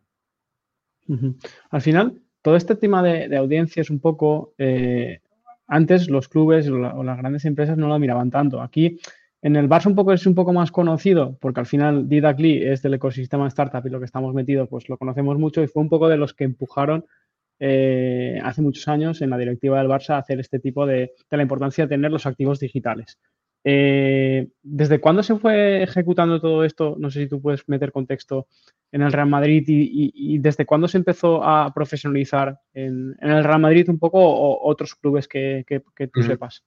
Al 1.70 1.82
final, 1.82 2.24
todo 2.42 2.56
este 2.56 2.76
tema 2.76 3.04
de, 3.04 3.38
audiencia 3.38 3.82
es 3.82 3.92
un 3.92 4.00
poco 4.00 4.56
antes 5.70 6.10
los 6.10 6.28
clubes 6.28 6.68
o, 6.68 7.04
las 7.04 7.18
grandes 7.18 7.46
empresas 7.46 7.78
no 7.78 7.88
lo 7.88 7.98
miraban 8.00 8.32
tanto. 8.32 8.62
Aquí 8.62 9.00
en 9.42 9.56
el 9.56 9.70
Barça 9.70 9.88
un 9.88 9.96
poco 9.96 10.12
es 10.12 10.26
un 10.26 10.36
poco 10.36 10.52
más 10.52 10.72
conocido 10.72 11.38
porque 11.40 11.62
al 11.62 11.66
final 11.66 12.10
Didac 12.10 12.40
Lee 12.40 12.64
es 12.64 12.82
del 12.82 12.96
ecosistema 12.96 13.48
startup 13.48 13.86
y 13.86 13.90
lo 13.90 14.00
que 14.00 14.06
estamos 14.06 14.34
metidos 14.34 14.68
pues 14.68 14.90
lo 14.90 14.98
conocemos 14.98 15.38
mucho 15.38 15.64
y 15.64 15.68
fue 15.68 15.82
un 15.82 15.90
poco 15.90 16.10
de 16.10 16.18
los 16.18 16.34
que 16.34 16.44
empujaron 16.44 17.06
eh, 17.60 18.40
hace 18.44 18.62
muchos 18.62 18.88
años 18.88 19.22
en 19.22 19.30
la 19.30 19.38
directiva 19.38 19.78
del 19.78 19.88
Barça 19.88 20.16
a 20.16 20.18
hacer 20.18 20.40
este 20.40 20.60
tipo 20.60 20.86
de, 20.86 21.14
de 21.30 21.38
la 21.38 21.44
importancia 21.44 21.86
de 21.86 21.90
tener 21.90 22.12
los 22.12 22.26
activos 22.26 22.60
digitales. 22.60 23.20
Eh, 23.64 24.48
¿Desde 24.62 25.00
cuándo 25.00 25.22
se 25.22 25.36
fue 25.36 25.84
ejecutando 25.84 26.40
todo 26.40 26.64
esto? 26.64 26.96
No 26.98 27.10
sé 27.12 27.24
si 27.24 27.30
tú 27.30 27.42
puedes 27.42 27.68
meter 27.68 27.92
contexto 27.92 28.48
en 28.92 29.02
el 29.02 29.12
Real 29.12 29.30
Madrid 29.30 29.64
y, 29.68 30.38
desde 30.40 30.66
cuándo 30.66 30.88
se 30.88 30.98
empezó 30.98 31.44
a 31.44 31.72
profesionalizar 31.74 32.58
en, 32.74 33.16
el 33.20 33.44
Real 33.44 33.60
Madrid 33.60 33.90
un 33.90 34.00
poco 34.00 34.20
o 34.20 34.68
otros 34.70 34.96
clubes 34.96 35.28
que, 35.28 35.66
tú 36.12 36.24
sepas. 36.24 36.64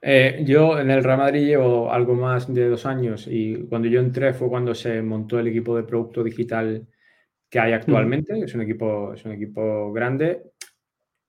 Eh, 0.00 0.42
yo 0.46 0.78
en 0.78 0.90
el 0.90 1.04
Real 1.04 1.18
Madrid 1.18 1.46
llevo 1.46 1.92
algo 1.92 2.14
más 2.14 2.52
de 2.52 2.68
dos 2.68 2.86
años 2.86 3.26
y 3.28 3.66
cuando 3.68 3.88
yo 3.88 4.00
entré 4.00 4.32
fue 4.32 4.48
cuando 4.48 4.74
se 4.74 5.02
montó 5.02 5.38
el 5.38 5.48
equipo 5.48 5.76
de 5.76 5.82
producto 5.82 6.24
digital 6.24 6.86
que 7.50 7.60
hay 7.60 7.72
actualmente. 7.72 8.38
Es 8.40 8.54
un 8.54 8.62
equipo, 8.62 9.12
es 9.14 9.24
un 9.24 9.32
equipo 9.32 9.92
grande 9.92 10.42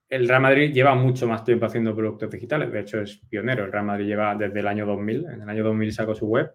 el 0.09 0.27
Real 0.27 0.41
Madrid 0.41 0.73
lleva 0.73 0.95
mucho 0.95 1.27
más 1.27 1.43
tiempo 1.43 1.67
haciendo 1.67 1.95
productos 1.95 2.31
digitales, 2.31 2.71
de 2.71 2.79
hecho 2.79 2.99
es 2.99 3.17
pionero. 3.29 3.65
El 3.65 3.71
Real 3.71 3.85
Madrid 3.85 4.07
lleva 4.07 4.35
desde 4.35 4.59
el 4.59 4.67
año 4.67 4.85
2000, 4.85 5.25
en 5.25 5.41
el 5.41 5.49
año 5.49 5.63
2000 5.63 5.93
sacó 5.93 6.15
su 6.15 6.27
web 6.27 6.51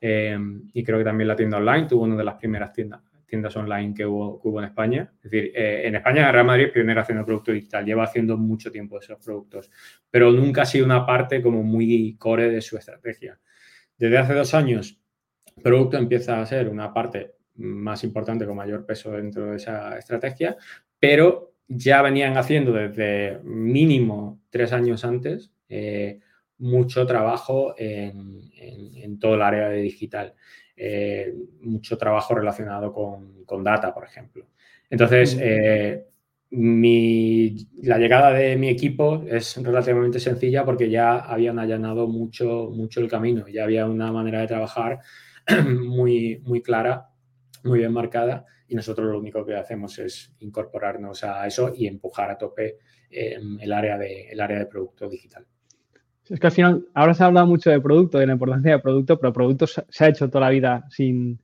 eh, 0.00 0.38
y 0.72 0.82
creo 0.82 0.98
que 0.98 1.04
también 1.04 1.28
la 1.28 1.36
tienda 1.36 1.58
online, 1.58 1.86
tuvo 1.86 2.04
una 2.04 2.16
de 2.16 2.24
las 2.24 2.36
primeras 2.36 2.72
tiendas, 2.72 3.56
online 3.56 3.92
que 3.94 4.06
hubo, 4.06 4.58
en 4.58 4.64
España. 4.64 5.12
Es 5.22 5.30
decir, 5.30 5.52
eh, 5.54 5.82
en 5.84 5.96
España 5.96 6.28
el 6.28 6.32
Real 6.32 6.46
Madrid 6.46 6.64
es 6.66 6.72
pionero 6.72 7.02
haciendo 7.02 7.26
producto 7.26 7.52
digital, 7.52 7.84
lleva 7.84 8.04
haciendo 8.04 8.38
mucho 8.38 8.72
tiempo 8.72 8.98
esos 8.98 9.22
productos, 9.22 9.70
pero 10.10 10.32
nunca 10.32 10.62
ha 10.62 10.66
sido 10.66 10.86
una 10.86 11.04
parte 11.04 11.42
como 11.42 11.62
muy 11.62 12.16
core 12.16 12.50
de 12.50 12.62
su 12.62 12.78
estrategia. 12.78 13.38
Desde 13.98 14.16
hace 14.16 14.32
dos 14.32 14.54
años, 14.54 14.98
el 15.56 15.62
producto 15.62 15.98
empieza 15.98 16.40
a 16.40 16.46
ser 16.46 16.68
una 16.68 16.94
parte 16.94 17.34
más 17.56 18.02
importante 18.02 18.46
con 18.46 18.56
mayor 18.56 18.86
peso 18.86 19.10
dentro 19.10 19.50
de 19.50 19.56
esa 19.56 19.98
estrategia, 19.98 20.56
pero 20.98 21.57
ya 21.68 22.00
venían 22.02 22.36
haciendo 22.36 22.72
desde 22.72 23.40
mínimo 23.44 24.40
tres 24.50 24.72
años 24.72 25.04
antes 25.04 25.52
eh, 25.68 26.18
mucho 26.58 27.06
trabajo 27.06 27.74
en, 27.76 29.18
todo 29.20 29.34
el 29.34 29.42
área 29.42 29.68
de 29.68 29.82
digital, 29.82 30.34
eh, 30.76 31.34
mucho 31.62 31.98
trabajo 31.98 32.34
relacionado 32.34 32.92
con, 32.92 33.64
data, 33.64 33.92
por 33.92 34.04
ejemplo. 34.04 34.46
Entonces, 34.90 35.36
eh, 35.40 36.04
la 36.50 37.98
llegada 37.98 38.32
de 38.32 38.56
mi 38.56 38.68
equipo 38.68 39.24
es 39.28 39.56
relativamente 39.62 40.20
sencilla 40.20 40.64
porque 40.64 40.88
ya 40.88 41.18
habían 41.18 41.58
allanado 41.58 42.06
mucho, 42.06 42.70
mucho 42.72 43.00
el 43.00 43.08
camino, 43.08 43.46
ya 43.48 43.64
había 43.64 43.86
una 43.86 44.12
manera 44.12 44.40
de 44.40 44.46
trabajar 44.46 45.00
muy, 45.66 46.40
muy 46.44 46.62
clara, 46.62 47.08
muy 47.64 47.80
bien 47.80 47.92
marcada 47.92 48.46
y 48.68 48.74
nosotros 48.74 49.10
lo 49.10 49.18
único 49.18 49.44
que 49.44 49.56
hacemos 49.56 49.98
es 49.98 50.32
incorporarnos 50.40 51.24
a 51.24 51.46
eso 51.46 51.72
y 51.74 51.86
empujar 51.86 52.30
a 52.30 52.38
tope 52.38 52.78
el, 53.10 53.72
área 53.72 53.96
de, 53.96 54.28
el 54.28 54.40
área 54.40 54.58
de 54.58 54.66
producto 54.66 55.08
digital. 55.08 55.46
Es 56.28 56.38
que 56.38 56.46
al 56.46 56.52
final, 56.52 56.86
ahora 56.92 57.14
se 57.14 57.22
ha 57.22 57.26
hablado 57.26 57.46
mucho 57.46 57.70
de 57.70 57.80
producto, 57.80 58.18
de 58.18 58.26
la 58.26 58.34
importancia 58.34 58.72
de 58.72 58.78
producto, 58.80 59.18
pero 59.18 59.32
productos 59.32 59.82
se 59.88 60.04
ha 60.04 60.08
hecho 60.08 60.28
toda 60.28 60.44
la 60.44 60.50
vida 60.50 60.84
sin, 60.90 61.40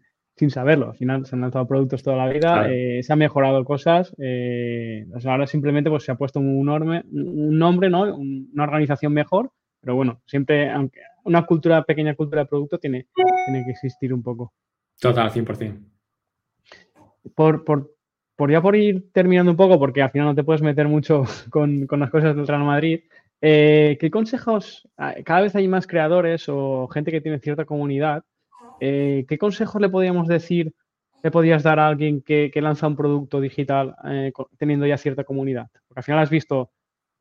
saberlo. 0.48 0.90
Al 0.90 0.96
final 0.96 1.24
se 1.24 1.34
han 1.34 1.40
lanzado 1.40 1.66
productos 1.66 2.02
toda 2.02 2.18
la 2.18 2.28
vida, 2.28 2.68
eh, 2.70 3.02
se 3.02 3.10
han 3.10 3.18
mejorado 3.18 3.64
cosas. 3.64 4.14
Eh, 4.18 5.06
ahora 5.24 5.46
simplemente 5.46 5.88
pues, 5.88 6.04
se 6.04 6.12
ha 6.12 6.16
puesto 6.16 6.40
un, 6.40 6.66
nombre, 6.66 7.02
un 7.10 7.58
nombre, 7.58 7.88
¿no? 7.88 8.14
una 8.14 8.64
organización 8.64 9.14
mejor, 9.14 9.50
pero 9.80 9.94
bueno, 9.94 10.20
siempre, 10.26 10.70
aunque 10.70 11.00
una 11.24 11.46
cultura, 11.46 11.82
pequeña 11.84 12.14
cultura 12.14 12.42
de 12.42 12.48
producto 12.48 12.78
tiene, 12.78 13.06
tiene 13.46 13.64
que 13.64 13.70
existir 13.70 14.12
un 14.12 14.22
poco. 14.22 14.52
Total, 15.00 15.30
100% 15.30 15.93
por, 17.34 17.64
ya 18.50 18.60
por 18.60 18.76
ir 18.76 19.10
terminando 19.12 19.50
un 19.50 19.56
poco, 19.56 19.78
porque 19.78 20.02
al 20.02 20.10
final 20.10 20.28
no 20.28 20.34
te 20.34 20.44
puedes 20.44 20.62
meter 20.62 20.88
mucho 20.88 21.24
con, 21.50 21.86
las 21.90 22.10
cosas 22.10 22.36
del 22.36 22.46
Real 22.46 22.64
Madrid, 22.64 23.00
eh, 23.40 23.96
¿qué 24.00 24.10
consejos, 24.10 24.88
ah, 24.96 25.14
cada 25.24 25.42
vez 25.42 25.54
hay 25.54 25.68
más 25.68 25.86
creadores 25.86 26.48
o 26.48 26.88
gente 26.88 27.10
que 27.10 27.20
tiene 27.20 27.38
cierta 27.40 27.64
comunidad, 27.64 28.24
eh, 28.80 29.24
¿qué 29.28 29.38
consejos 29.38 29.80
le 29.80 29.88
podríamos 29.88 30.28
decir, 30.28 30.72
le 31.22 31.30
podrías 31.30 31.62
dar 31.62 31.78
a 31.78 31.88
alguien 31.88 32.22
que, 32.22 32.50
lanza 32.56 32.86
un 32.86 32.96
producto 32.96 33.40
digital 33.40 33.94
eh, 34.04 34.32
teniendo 34.58 34.86
ya 34.86 34.98
cierta 34.98 35.24
comunidad? 35.24 35.68
Porque 35.88 36.00
al 36.00 36.04
final 36.04 36.20
has 36.20 36.30
visto 36.30 36.70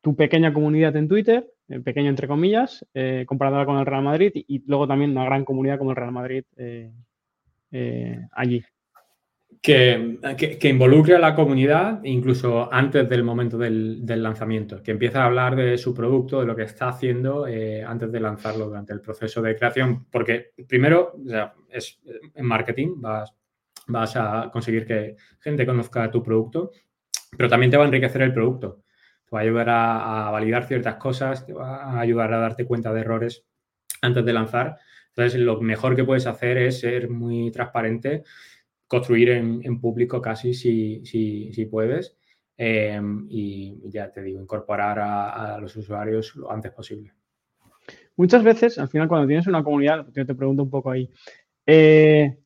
tu 0.02 0.14
pequeña 0.14 0.52
comunidad 0.52 0.94
en 0.96 1.08
Twitter, 1.08 1.50
pequeña 1.82 2.10
entre 2.10 2.28
comillas, 2.28 2.84
comparada 3.24 3.64
con 3.64 3.78
el 3.78 3.86
Real 3.86 4.02
Madrid 4.02 4.32
y, 4.34 4.62
luego 4.66 4.86
también 4.86 5.12
una 5.12 5.24
gran 5.24 5.46
comunidad 5.46 5.78
como 5.78 5.92
el 5.92 5.96
Real 5.96 6.12
Madrid 6.12 6.44
allí 8.32 8.62
que, 9.64 10.68
involucre 10.68 11.14
a 11.14 11.18
la 11.18 11.34
comunidad 11.34 12.00
incluso 12.04 12.70
antes 12.70 13.08
del 13.08 13.24
momento 13.24 13.56
del, 13.56 14.04
lanzamiento, 14.22 14.82
que 14.82 14.90
empiece 14.90 15.16
a 15.16 15.24
hablar 15.24 15.56
de 15.56 15.78
su 15.78 15.94
producto, 15.94 16.40
de 16.40 16.46
lo 16.46 16.54
que 16.54 16.64
está 16.64 16.88
haciendo 16.88 17.46
eh, 17.46 17.82
antes 17.82 18.12
de 18.12 18.20
lanzarlo 18.20 18.66
durante 18.66 18.92
el 18.92 19.00
proceso 19.00 19.40
de 19.40 19.56
creación, 19.56 20.04
porque 20.10 20.52
primero, 20.68 21.14
es 21.70 21.98
en 22.34 22.44
marketing, 22.44 23.00
vas, 23.00 23.32
vas 23.86 24.14
a 24.16 24.50
conseguir 24.52 24.84
que 24.84 25.16
gente 25.40 25.64
conozca 25.64 26.10
tu 26.10 26.22
producto, 26.22 26.70
pero 27.34 27.48
también 27.48 27.70
te 27.70 27.78
va 27.78 27.84
a 27.84 27.86
enriquecer 27.86 28.20
el 28.20 28.34
producto, 28.34 28.82
te 29.24 29.30
va 29.34 29.38
a 29.38 29.42
ayudar 29.44 29.70
a, 29.70 30.28
a 30.28 30.30
validar 30.30 30.66
ciertas 30.66 30.96
cosas, 30.96 31.46
te 31.46 31.54
va 31.54 31.84
a 31.84 32.00
ayudar 32.00 32.34
a 32.34 32.38
darte 32.38 32.66
cuenta 32.66 32.92
de 32.92 33.00
errores 33.00 33.46
antes 34.02 34.26
de 34.26 34.32
lanzar. 34.34 34.76
Entonces, 35.08 35.40
lo 35.40 35.58
mejor 35.62 35.96
que 35.96 36.04
puedes 36.04 36.26
hacer 36.26 36.58
es 36.58 36.80
ser 36.80 37.08
muy 37.08 37.50
transparente 37.50 38.24
construir 38.86 39.30
en, 39.30 39.80
público 39.80 40.20
casi 40.20 40.54
si, 40.54 41.04
si, 41.04 41.66
puedes. 41.66 42.16
Em, 42.56 43.26
y 43.28 43.80
ya 43.90 44.12
te 44.12 44.22
digo, 44.22 44.40
incorporar 44.40 44.98
a, 45.00 45.58
los 45.60 45.74
usuarios 45.76 46.36
lo 46.36 46.50
antes 46.50 46.72
posible. 46.72 47.12
muchas 48.16 48.44
veces, 48.44 48.78
al 48.78 48.88
final, 48.88 49.08
cuando 49.08 49.26
tienes 49.26 49.46
una 49.46 49.64
comunidad, 49.64 50.06
yo 50.12 50.24
te 50.24 50.34
pregunto 50.34 50.62
un 50.62 50.70
poco 50.70 50.90
ahí, 50.90 51.10
eh, 51.66 52.38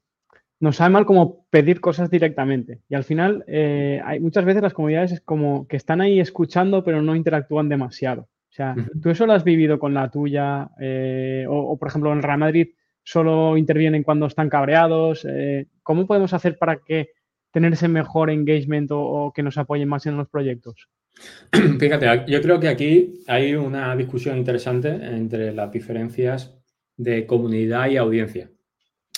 nos 0.61 0.77
sabe 0.77 0.91
mal 0.91 1.07
como 1.07 1.47
pedir 1.51 1.81
cosas 1.81 2.11
directamente. 2.11 2.81
Y 2.89 2.95
al 2.95 3.05
final, 3.05 3.45
eh, 3.47 4.01
hay 4.05 4.19
muchas 4.21 4.45
veces 4.45 4.63
las 4.63 4.75
comunidades 4.75 5.13
es 5.13 5.21
como 5.21 5.69
que 5.69 5.77
están 5.77 6.01
ahí 6.01 6.21
escuchando, 6.21 6.83
pero 6.83 7.03
no 7.03 7.15
interactúan 7.15 7.69
demasiado. 7.69 8.23
O 8.23 8.53
sea, 8.59 8.75
¿tú 9.01 9.11
eso 9.11 9.27
lo 9.27 9.35
has 9.35 9.45
vivido 9.45 9.79
con 9.79 9.95
la 9.95 10.11
tuya? 10.11 10.71
Eh, 10.81 11.47
o, 11.49 11.79
por 11.79 11.89
ejemplo, 11.89 12.13
en 12.13 12.23
Real 12.23 12.39
Madrid 12.39 12.71
solo 13.09 13.57
intervienen 13.57 14.03
cuando 14.03 14.27
están 14.27 14.51
cabreados. 14.51 15.27
¿Cómo 15.83 16.07
podemos 16.07 16.35
hacer 16.35 16.59
para 16.59 16.79
que 16.79 17.11
tener 17.51 17.73
ese 17.73 17.89
mejor 17.89 18.29
engagement 18.29 18.91
o 18.93 19.33
que 19.35 19.43
nos 19.43 19.57
apoyen 19.57 19.89
más 19.89 20.05
en 20.05 20.19
los 20.19 20.29
proyectos? 20.29 20.89
Fíjate, 21.81 22.25
yo 22.31 22.43
creo 22.43 22.61
que 22.61 22.69
aquí 22.69 23.23
hay 23.27 23.55
una 23.55 23.97
discusión 23.97 24.37
interesante 24.37 24.89
entre 24.89 25.53
las 25.53 25.73
diferencias 25.73 26.55
de 26.97 27.27
comunidad 27.27 27.89
y 27.89 27.97
audiencia. 27.97 28.51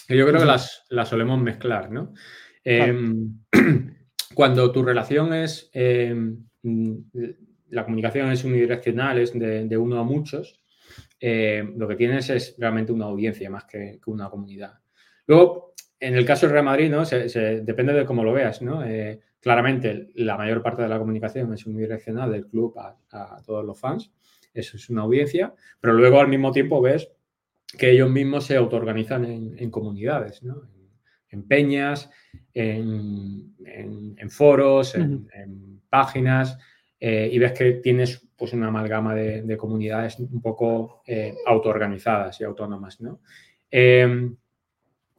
Yo 0.08 0.26
creo 0.26 0.40
que 0.40 0.46
las, 0.46 0.84
solemos 1.04 1.40
mezclar, 1.40 1.90
¿no? 1.90 2.14
Em, 2.62 3.40
cuando 4.34 4.70
tu 4.70 4.82
relación 4.82 5.32
es, 5.34 5.70
em, 5.72 6.46
la 7.70 7.84
comunicación 7.84 8.30
es 8.30 8.44
unidireccional, 8.44 9.18
es 9.18 9.32
de, 9.38 9.76
uno 9.76 9.98
a 9.98 10.04
muchos, 10.04 10.59
em, 11.20 11.76
lo 11.76 11.86
que 11.86 11.96
tienes 11.96 12.30
es 12.30 12.56
realmente 12.58 12.92
una 12.92 13.04
audiencia 13.04 13.50
más 13.50 13.64
que, 13.64 14.00
una 14.06 14.28
comunidad. 14.28 14.80
Luego, 15.26 15.74
en 16.00 16.16
el 16.16 16.24
caso 16.24 16.46
del 16.46 16.54
Real 16.54 16.64
Madrid, 16.64 16.90
¿no? 16.90 17.04
depende 17.04 17.92
de 17.92 18.04
cómo 18.06 18.24
lo 18.24 18.32
veas, 18.32 18.62
¿no? 18.62 18.82
Eh, 18.84 19.20
Claramente, 19.40 20.10
la 20.16 20.36
mayor 20.36 20.62
parte 20.62 20.82
de 20.82 20.88
la 20.88 20.98
comunicación 20.98 21.52
es 21.54 21.64
unidireccional 21.64 22.30
del 22.30 22.46
club 22.46 22.78
a, 22.78 23.42
todos 23.44 23.64
los 23.64 23.78
fans. 23.80 24.12
Eso 24.52 24.76
es 24.76 24.90
una 24.90 25.02
audiencia, 25.02 25.54
pero 25.80 25.94
luego 25.94 26.20
al 26.20 26.28
mismo 26.28 26.52
tiempo 26.52 26.82
ves 26.82 27.10
que 27.78 27.92
ellos 27.92 28.10
mismos 28.10 28.44
se 28.44 28.56
autoorganizan 28.56 29.24
en, 29.24 29.70
comunidades, 29.70 30.42
en, 31.30 31.42
peñas, 31.48 32.10
en, 32.52 33.54
foros, 34.28 34.94
en, 34.94 35.80
páginas, 35.88 36.58
eh, 37.00 37.28
y 37.32 37.38
ves 37.38 37.52
que 37.52 37.72
tienes 37.74 38.28
pues, 38.36 38.52
una 38.52 38.68
amalgama 38.68 39.14
de, 39.14 39.56
comunidades 39.56 40.18
un 40.18 40.40
poco 40.40 41.02
eh, 41.06 41.34
autoorganizadas 41.46 42.40
y 42.40 42.44
autónomas. 42.44 43.00
¿no? 43.00 43.20
Eh, 43.70 44.30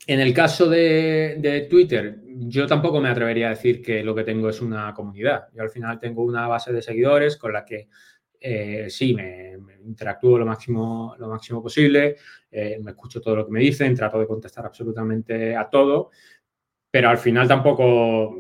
en 0.08 0.20
el 0.20 0.34
caso 0.34 0.68
de, 0.68 1.68
Twitter, 1.70 2.22
yo 2.26 2.66
tampoco 2.66 3.00
me 3.00 3.10
atrevería 3.10 3.48
a 3.48 3.52
decir 3.52 3.82
que 3.82 4.04
lo 4.04 4.16
que 4.16 4.24
tengo 4.24 4.50
es 4.50 4.60
una 4.62 4.94
comunidad. 4.94 5.50
Yo 5.54 5.62
al 5.62 5.70
final 5.70 6.00
tengo 6.00 6.24
una 6.24 6.48
base 6.48 6.74
de 6.74 6.82
seguidores 6.82 7.38
con 7.38 7.54
la 7.54 7.64
que 7.64 7.88
eh, 8.40 8.88
sí, 8.90 9.14
me, 9.14 9.58
interactúo 9.86 10.40
lo 10.40 10.46
máximo, 10.46 11.16
lo 11.20 11.28
máximo 11.28 11.62
posible, 11.62 12.16
eh, 12.50 12.80
me 12.82 12.92
escucho 12.92 13.22
todo 13.22 13.36
lo 13.36 13.46
que 13.46 13.52
me 13.52 13.60
dicen, 13.60 13.96
trato 13.96 14.20
de 14.20 14.26
contestar 14.26 14.66
absolutamente 14.66 15.56
a 15.56 15.70
todo, 15.70 16.10
pero 16.90 17.10
al 17.10 17.20
final 17.20 17.48
tampoco 17.48 18.36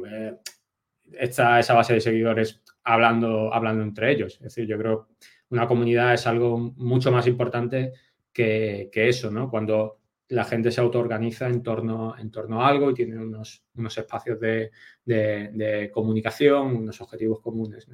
está 1.19 1.59
esa 1.59 1.73
base 1.73 1.93
de 1.93 2.01
seguidores 2.01 2.61
hablando, 2.83 3.53
hablando 3.53 3.83
entre 3.83 4.11
ellos. 4.11 4.35
Es 4.35 4.55
decir, 4.55 4.67
yo 4.67 4.77
creo 4.77 5.07
que 5.07 5.13
una 5.49 5.67
comunidad 5.67 6.13
es 6.13 6.27
algo 6.27 6.57
mucho 6.57 7.11
más 7.11 7.27
importante 7.27 7.93
que, 8.33 8.89
que 8.91 9.09
eso, 9.09 9.29
¿no? 9.31 9.49
Cuando 9.49 10.01
la 10.31 10.45
gente 10.45 10.71
se 10.71 10.79
autoorganiza 10.79 11.47
en 11.47 11.61
torno, 11.61 12.17
en 12.17 12.31
torno 12.31 12.61
a 12.61 12.69
algo 12.69 12.89
y 12.89 12.93
tiene 12.93 13.17
unos, 13.17 13.65
unos 13.75 13.97
espacios 13.97 14.39
de, 14.39 15.91
comunicación, 15.93 16.77
unos 16.77 17.01
objetivos 17.01 17.41
comunes. 17.41 17.87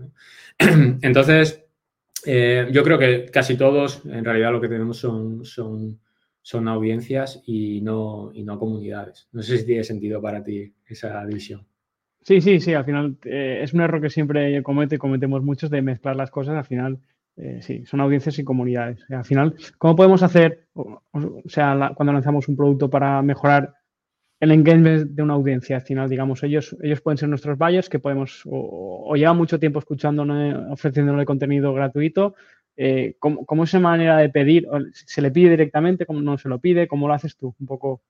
Entonces, 0.59 1.65
eh, 2.25 2.67
yo 2.71 2.83
creo 2.83 2.99
que 2.99 3.25
casi 3.25 3.57
todos, 3.57 4.05
en 4.05 4.23
realidad, 4.23 4.51
lo 4.51 4.61
que 4.61 4.67
tenemos 4.67 4.97
son, 4.97 5.43
son, 5.45 5.99
son 6.43 6.67
audiencias 6.67 7.41
y 7.45 7.81
no, 7.81 8.29
y 8.31 8.43
no 8.43 8.59
comunidades. 8.59 9.27
No 9.31 9.41
sé 9.41 9.57
si 9.57 9.65
tiene 9.65 9.83
sentido 9.83 10.21
para 10.21 10.43
ti 10.43 10.71
esa 10.85 11.25
división. 11.25 11.65
Sí, 12.21 12.41
sí, 12.41 12.59
sí, 12.59 12.73
al 12.73 12.83
final 12.83 13.17
eh, 13.23 13.61
es 13.63 13.73
un 13.73 13.81
error 13.81 14.01
que 14.01 14.09
siempre 14.09 14.61
comete, 14.63 14.97
cometemos 14.97 15.41
muchos 15.43 15.69
de 15.69 15.81
mezclar 15.81 16.15
las 16.15 16.29
cosas. 16.29 16.55
Al 16.55 16.65
final 16.65 16.99
eh, 17.37 17.59
sí, 17.61 17.85
son 17.85 18.01
audiencias 18.01 18.39
y 18.39 18.43
comunidades. 18.43 19.05
al 19.09 19.23
final, 19.23 19.55
¿cómo 19.77 19.95
podemos 19.95 20.23
hacer, 20.23 20.65
o, 20.73 21.01
sea, 21.45 21.91
cuando 21.95 22.11
lanzamos 22.11 22.47
un 22.47 22.57
producto 22.57 22.89
para 22.89 23.21
mejorar 23.21 23.75
el 24.39 24.51
engagement 24.51 25.11
de 25.11 25.21
una 25.21 25.35
audiencia? 25.35 25.75
Al 25.75 25.83
final, 25.83 26.09
digamos, 26.09 26.41
ellos, 26.43 26.75
ellos 26.81 26.99
pueden 27.01 27.19
ser 27.19 27.29
nuestros 27.29 27.55
buyers 27.55 27.89
que 27.89 27.99
podemos, 27.99 28.41
o, 28.45 29.15
lleva 29.15 29.33
mucho 29.33 29.59
tiempo 29.59 29.77
escuchándonos, 29.77 30.71
ofreciéndole 30.71 31.25
contenido 31.25 31.73
gratuito. 31.73 32.33
Eh, 32.75 33.15
¿cómo, 33.19 33.45
¿cómo, 33.45 33.63
es 33.63 33.69
esa 33.69 33.79
manera 33.79 34.17
de 34.17 34.29
pedir? 34.29 34.67
¿Se 34.93 35.21
le 35.21 35.29
pide 35.29 35.51
directamente? 35.51 36.07
¿Cómo 36.07 36.21
no 36.21 36.39
se 36.39 36.49
lo 36.49 36.59
pide? 36.59 36.87
¿Cómo 36.87 37.07
lo 37.07 37.13
haces 37.13 37.37
tú? 37.37 37.55
Un 37.59 37.67
poco. 37.67 38.01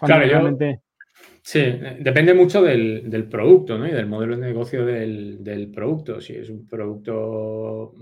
Claro, 0.00 0.24
realmente... 0.24 0.80
Sí, 1.42 1.60
depende 2.00 2.34
mucho 2.34 2.62
del, 2.62 3.28
producto 3.30 3.78
¿no? 3.78 3.88
y 3.88 3.92
del 3.92 4.06
modelo 4.06 4.36
de 4.36 4.46
negocio 4.46 4.84
del, 4.84 5.42
del, 5.42 5.70
producto. 5.70 6.20
Si 6.20 6.34
es 6.34 6.50
un 6.50 6.66
producto 6.66 7.94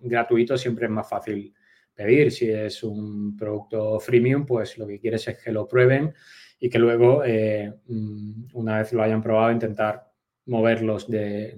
gratuito 0.00 0.56
siempre 0.56 0.86
es 0.86 0.90
más 0.90 1.08
fácil 1.08 1.52
pedir. 1.94 2.30
Si 2.30 2.50
es 2.50 2.82
un 2.82 3.36
producto 3.36 3.98
freemium, 4.00 4.46
pues 4.46 4.78
lo 4.78 4.86
que 4.86 5.00
quieres 5.00 5.26
es 5.28 5.38
que 5.42 5.52
lo 5.52 5.66
prueben 5.66 6.12
y 6.60 6.68
que 6.68 6.78
luego, 6.78 7.24
eh, 7.24 7.72
mm, 7.86 8.46
una 8.54 8.78
vez 8.78 8.92
lo 8.92 9.02
hayan 9.02 9.22
probado, 9.22 9.52
intentar 9.52 10.10
moverlos 10.46 11.08
de, 11.08 11.54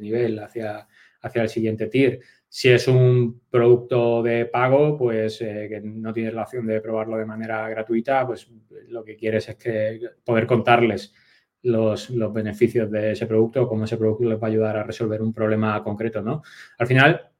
nivel 0.00 0.38
hacia, 0.38 0.86
hacia 1.20 1.42
el 1.42 1.48
siguiente 1.48 1.86
tier. 1.86 2.20
Si 2.52 2.68
es 2.68 2.88
un 2.88 3.42
producto 3.48 4.24
de 4.24 4.44
pago, 4.46 4.98
pues 4.98 5.40
eh, 5.40 5.68
que 5.70 5.80
no 5.80 6.12
tienes 6.12 6.34
la 6.34 6.42
opción 6.42 6.66
de 6.66 6.80
probarlo 6.80 7.16
de 7.16 7.24
manera 7.24 7.68
gratuita, 7.68 8.26
pues 8.26 8.50
lo 8.88 9.04
que 9.04 9.14
quieres 9.14 9.48
es 9.48 9.54
que 9.54 10.00
poder 10.24 10.48
contarles 10.48 11.14
los, 11.62 12.10
los 12.10 12.32
beneficios 12.32 12.90
de 12.90 13.12
ese 13.12 13.28
producto, 13.28 13.68
cómo 13.68 13.84
ese 13.84 13.96
producto 13.96 14.24
les 14.28 14.42
va 14.42 14.48
a 14.48 14.50
ayudar 14.50 14.76
a 14.78 14.82
resolver 14.82 15.22
un 15.22 15.32
problema 15.32 15.80
concreto, 15.84 16.22
¿no? 16.22 16.42
Al 16.78 16.88
final, 16.88 17.30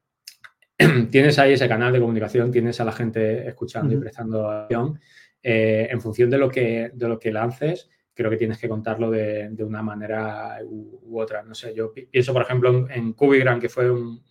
tienes 1.10 1.40
ahí 1.40 1.54
ese 1.54 1.68
canal 1.68 1.92
de 1.92 2.00
comunicación, 2.00 2.52
tienes 2.52 2.80
a 2.80 2.84
la 2.84 2.92
gente 2.92 3.48
escuchando 3.48 3.92
y 3.92 3.98
prestando 3.98 4.48
atención. 4.48 5.00
Eh, 5.42 5.88
en 5.90 6.00
función 6.00 6.30
de 6.30 6.38
lo, 6.38 6.50
que, 6.50 6.92
de 6.94 7.08
lo 7.08 7.18
que 7.18 7.32
lances, 7.32 7.88
creo 8.14 8.30
que 8.30 8.36
tienes 8.36 8.58
que 8.58 8.68
contarlo 8.68 9.10
de, 9.10 9.54
una 9.60 9.82
manera 9.82 10.58
u, 10.64 11.18
otra. 11.18 11.42
No 11.42 11.54
sé, 11.54 11.74
yo 11.74 11.92
pienso, 11.92 12.32
por 12.32 12.42
ejemplo, 12.42 12.88
en, 12.90 13.12
Cubigram, 13.12 13.60
que 13.60 13.68
fue 13.68 13.90
un, 13.90 14.22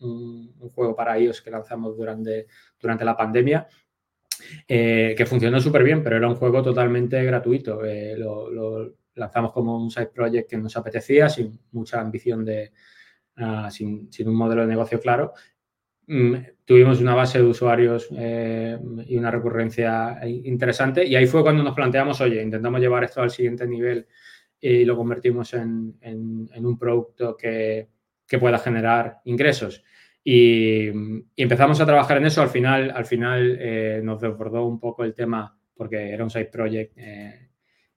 juego 0.74 0.96
para 0.96 1.18
iOS 1.20 1.42
que 1.42 1.52
lanzamos 1.52 1.98
durante, 1.98 2.48
durante 2.80 3.06
la 3.06 3.18
pandemia, 3.18 3.68
eh, 4.68 5.16
que 5.18 5.26
funcionó 5.26 5.60
súper 5.60 5.84
bien, 5.84 6.04
pero 6.04 6.18
era 6.18 6.28
un 6.28 6.36
juego 6.36 6.62
totalmente 6.62 7.24
gratuito. 7.24 7.84
Eh, 7.84 8.16
lo, 8.18 8.94
lanzamos 9.16 9.52
como 9.52 9.78
un 9.78 9.92
side 9.92 10.12
project 10.14 10.50
que 10.50 10.58
nos 10.58 10.76
apetecía, 10.78 11.28
sin 11.30 11.60
mucha 11.72 12.00
ambición 12.00 12.46
de, 12.46 12.72
ah, 13.38 13.70
sin, 13.70 14.12
sin, 14.12 14.30
un 14.30 14.36
modelo 14.36 14.62
de 14.62 14.68
negocio 14.68 15.00
claro, 15.00 15.34
tuvimos 16.66 17.02
una 17.02 17.14
base 17.14 17.38
de 17.38 17.44
usuarios 17.44 18.10
eh, 18.18 18.78
y 19.06 19.16
una 19.18 19.30
recurrencia 19.30 20.18
interesante 20.26 21.06
y 21.06 21.16
ahí 21.16 21.28
fue 21.28 21.44
cuando 21.44 21.64
nos 21.64 21.76
planteamos, 21.76 22.20
oye, 22.22 22.42
intentamos 22.42 22.80
llevar 22.80 23.04
esto 23.04 23.22
al 23.22 23.30
siguiente 23.30 23.68
nivel 23.68 24.08
y 24.60 24.86
lo 24.86 24.98
convertimos 24.98 25.54
en, 25.54 26.00
un 26.02 26.78
producto 26.80 27.38
que, 27.38 27.88
pueda 28.40 28.58
generar 28.58 29.20
ingresos. 29.26 29.84
Y, 30.24 30.90
empezamos 31.36 31.80
a 31.80 31.86
trabajar 31.86 32.18
en 32.18 32.26
eso. 32.26 32.42
Al 32.42 32.50
final, 32.50 32.92
al 32.92 33.06
final 33.06 33.58
eh, 33.60 34.02
nos 34.04 34.20
desbordó 34.20 34.66
un 34.66 34.80
poco 34.80 35.04
el 35.04 35.14
tema 35.14 35.58
porque 35.76 36.12
era 36.12 36.24
un 36.24 36.30
side 36.30 36.46
project 36.46 36.94
eh, 36.98 37.50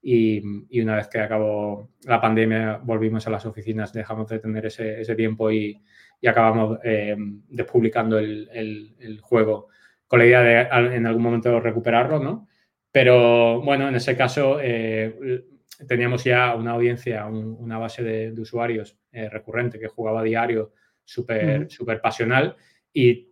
y, 0.03 0.81
una 0.81 0.97
vez 0.97 1.09
que 1.09 1.19
acabó 1.19 1.91
la 2.05 2.21
pandemia 2.21 2.79
volvimos 2.83 3.27
a 3.27 3.31
las 3.31 3.47
oficinas, 3.47 3.93
dejamos 3.93 4.29
de 4.29 4.39
tener 4.39 4.67
ese, 4.67 5.01
ese 5.01 5.15
tiempo 5.15 5.51
y, 5.51 5.83
y 6.23 6.29
acabamos 6.29 6.79
eh, 6.85 7.17
despublicando 7.49 8.17
el, 8.17 9.19
juego 9.21 9.69
con 10.07 10.21
la 10.21 10.27
idea 10.27 10.41
de 10.41 10.95
en 10.97 11.05
algún 11.05 11.23
momento 11.23 11.59
recuperarlo, 11.59 12.21
¿no? 12.21 12.49
Pero 12.93 13.61
bueno, 13.61 13.89
en 13.89 13.97
ese 13.97 14.17
caso 14.17 14.59
eh, 14.63 15.45
teníamos 15.89 16.23
ya 16.23 16.55
una 16.55 16.73
audiencia, 16.73 17.27
una 17.27 17.77
base 17.79 18.05
de, 18.05 18.41
usuarios 18.41 18.97
eh, 19.11 19.29
recurrente 19.29 19.81
que 19.81 19.89
jugaba 19.89 20.21
a 20.21 20.25
diario 20.25 20.73
súper 21.05 21.69
super 21.69 22.01
pasional 22.01 22.57
y 22.93 23.29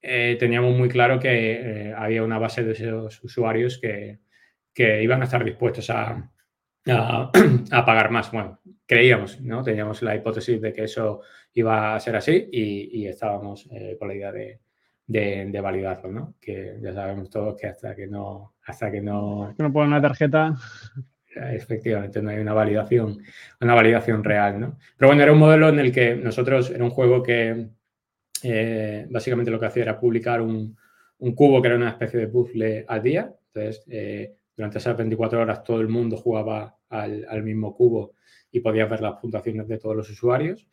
teníamos 0.00 0.76
muy 0.76 0.88
claro 0.88 1.18
que 1.18 1.94
había 1.96 2.24
una 2.24 2.38
base 2.38 2.64
de 2.64 2.72
esos 2.72 3.22
usuarios 3.22 3.78
que, 3.78 4.18
que 4.74 5.02
iban 5.02 5.22
a 5.22 5.24
estar 5.24 5.42
dispuestos 5.44 5.88
a, 5.88 6.30
a, 6.88 7.30
pagar 7.86 8.10
más. 8.10 8.30
Bueno, 8.32 8.60
creíamos, 8.86 9.40
¿no? 9.40 9.62
Teníamos 9.62 10.02
la 10.02 10.14
hipótesis 10.14 10.60
de 10.60 10.72
que 10.72 10.84
eso 10.84 11.22
iba 11.54 11.94
a 11.94 12.00
ser 12.00 12.16
así 12.16 12.48
y, 12.52 13.06
estábamos 13.06 13.68
eh, 13.70 13.96
con 13.98 14.08
la 14.08 14.14
idea 14.14 14.32
de, 14.32 14.60
de, 15.06 15.60
validarlo, 15.60 16.10
¿no? 16.10 16.34
Que 16.40 16.78
ya 16.80 16.92
sabemos 16.92 17.30
todos 17.30 17.56
que 17.56 17.66
hasta 17.66 17.94
que 17.94 18.06
no, 18.06 18.54
hasta 18.64 18.90
que 18.90 19.00
no. 19.00 19.54
Que 19.56 19.62
no 19.62 19.72
ponen 19.72 19.88
una 19.88 20.02
tarjeta. 20.02 20.54
Efectivamente, 21.34 22.22
no 22.22 22.30
hay 22.30 22.38
una 22.38 22.52
validación, 22.52 23.18
una 23.60 23.74
validación 23.74 24.22
real, 24.22 24.60
¿no? 24.60 24.78
Pero 24.96 25.08
bueno, 25.08 25.22
era 25.22 25.32
un 25.32 25.38
modelo 25.38 25.68
en 25.68 25.80
el 25.80 25.90
que 25.90 26.14
nosotros, 26.14 26.70
era 26.70 26.84
un 26.84 26.90
juego 26.90 27.22
que 27.22 27.66
eh, 28.42 29.06
básicamente 29.10 29.50
lo 29.50 29.58
que 29.58 29.66
hacía 29.66 29.82
era 29.82 29.98
publicar 29.98 30.40
un, 30.40 30.76
un 31.18 31.34
cubo 31.34 31.60
que 31.60 31.68
era 31.68 31.76
una 31.76 31.90
especie 31.90 32.20
de 32.20 32.28
puzzle 32.28 32.84
al 32.86 33.02
día. 33.02 33.34
Entonces, 33.46 33.84
eh, 33.88 34.34
durante 34.56 34.78
esas 34.78 34.96
24 34.96 35.40
horas 35.40 35.64
todo 35.64 35.80
el 35.80 35.88
mundo 35.88 36.16
jugaba 36.16 36.76
al, 36.88 37.42
mismo 37.42 37.74
cubo 37.74 38.14
y 38.54 38.60
podías 38.60 38.88
ver 38.88 39.00
las 39.00 39.14
puntuaciones 39.20 39.66
de 39.66 39.78
todos 39.78 39.96
los 39.96 40.08
usuarios. 40.08 40.66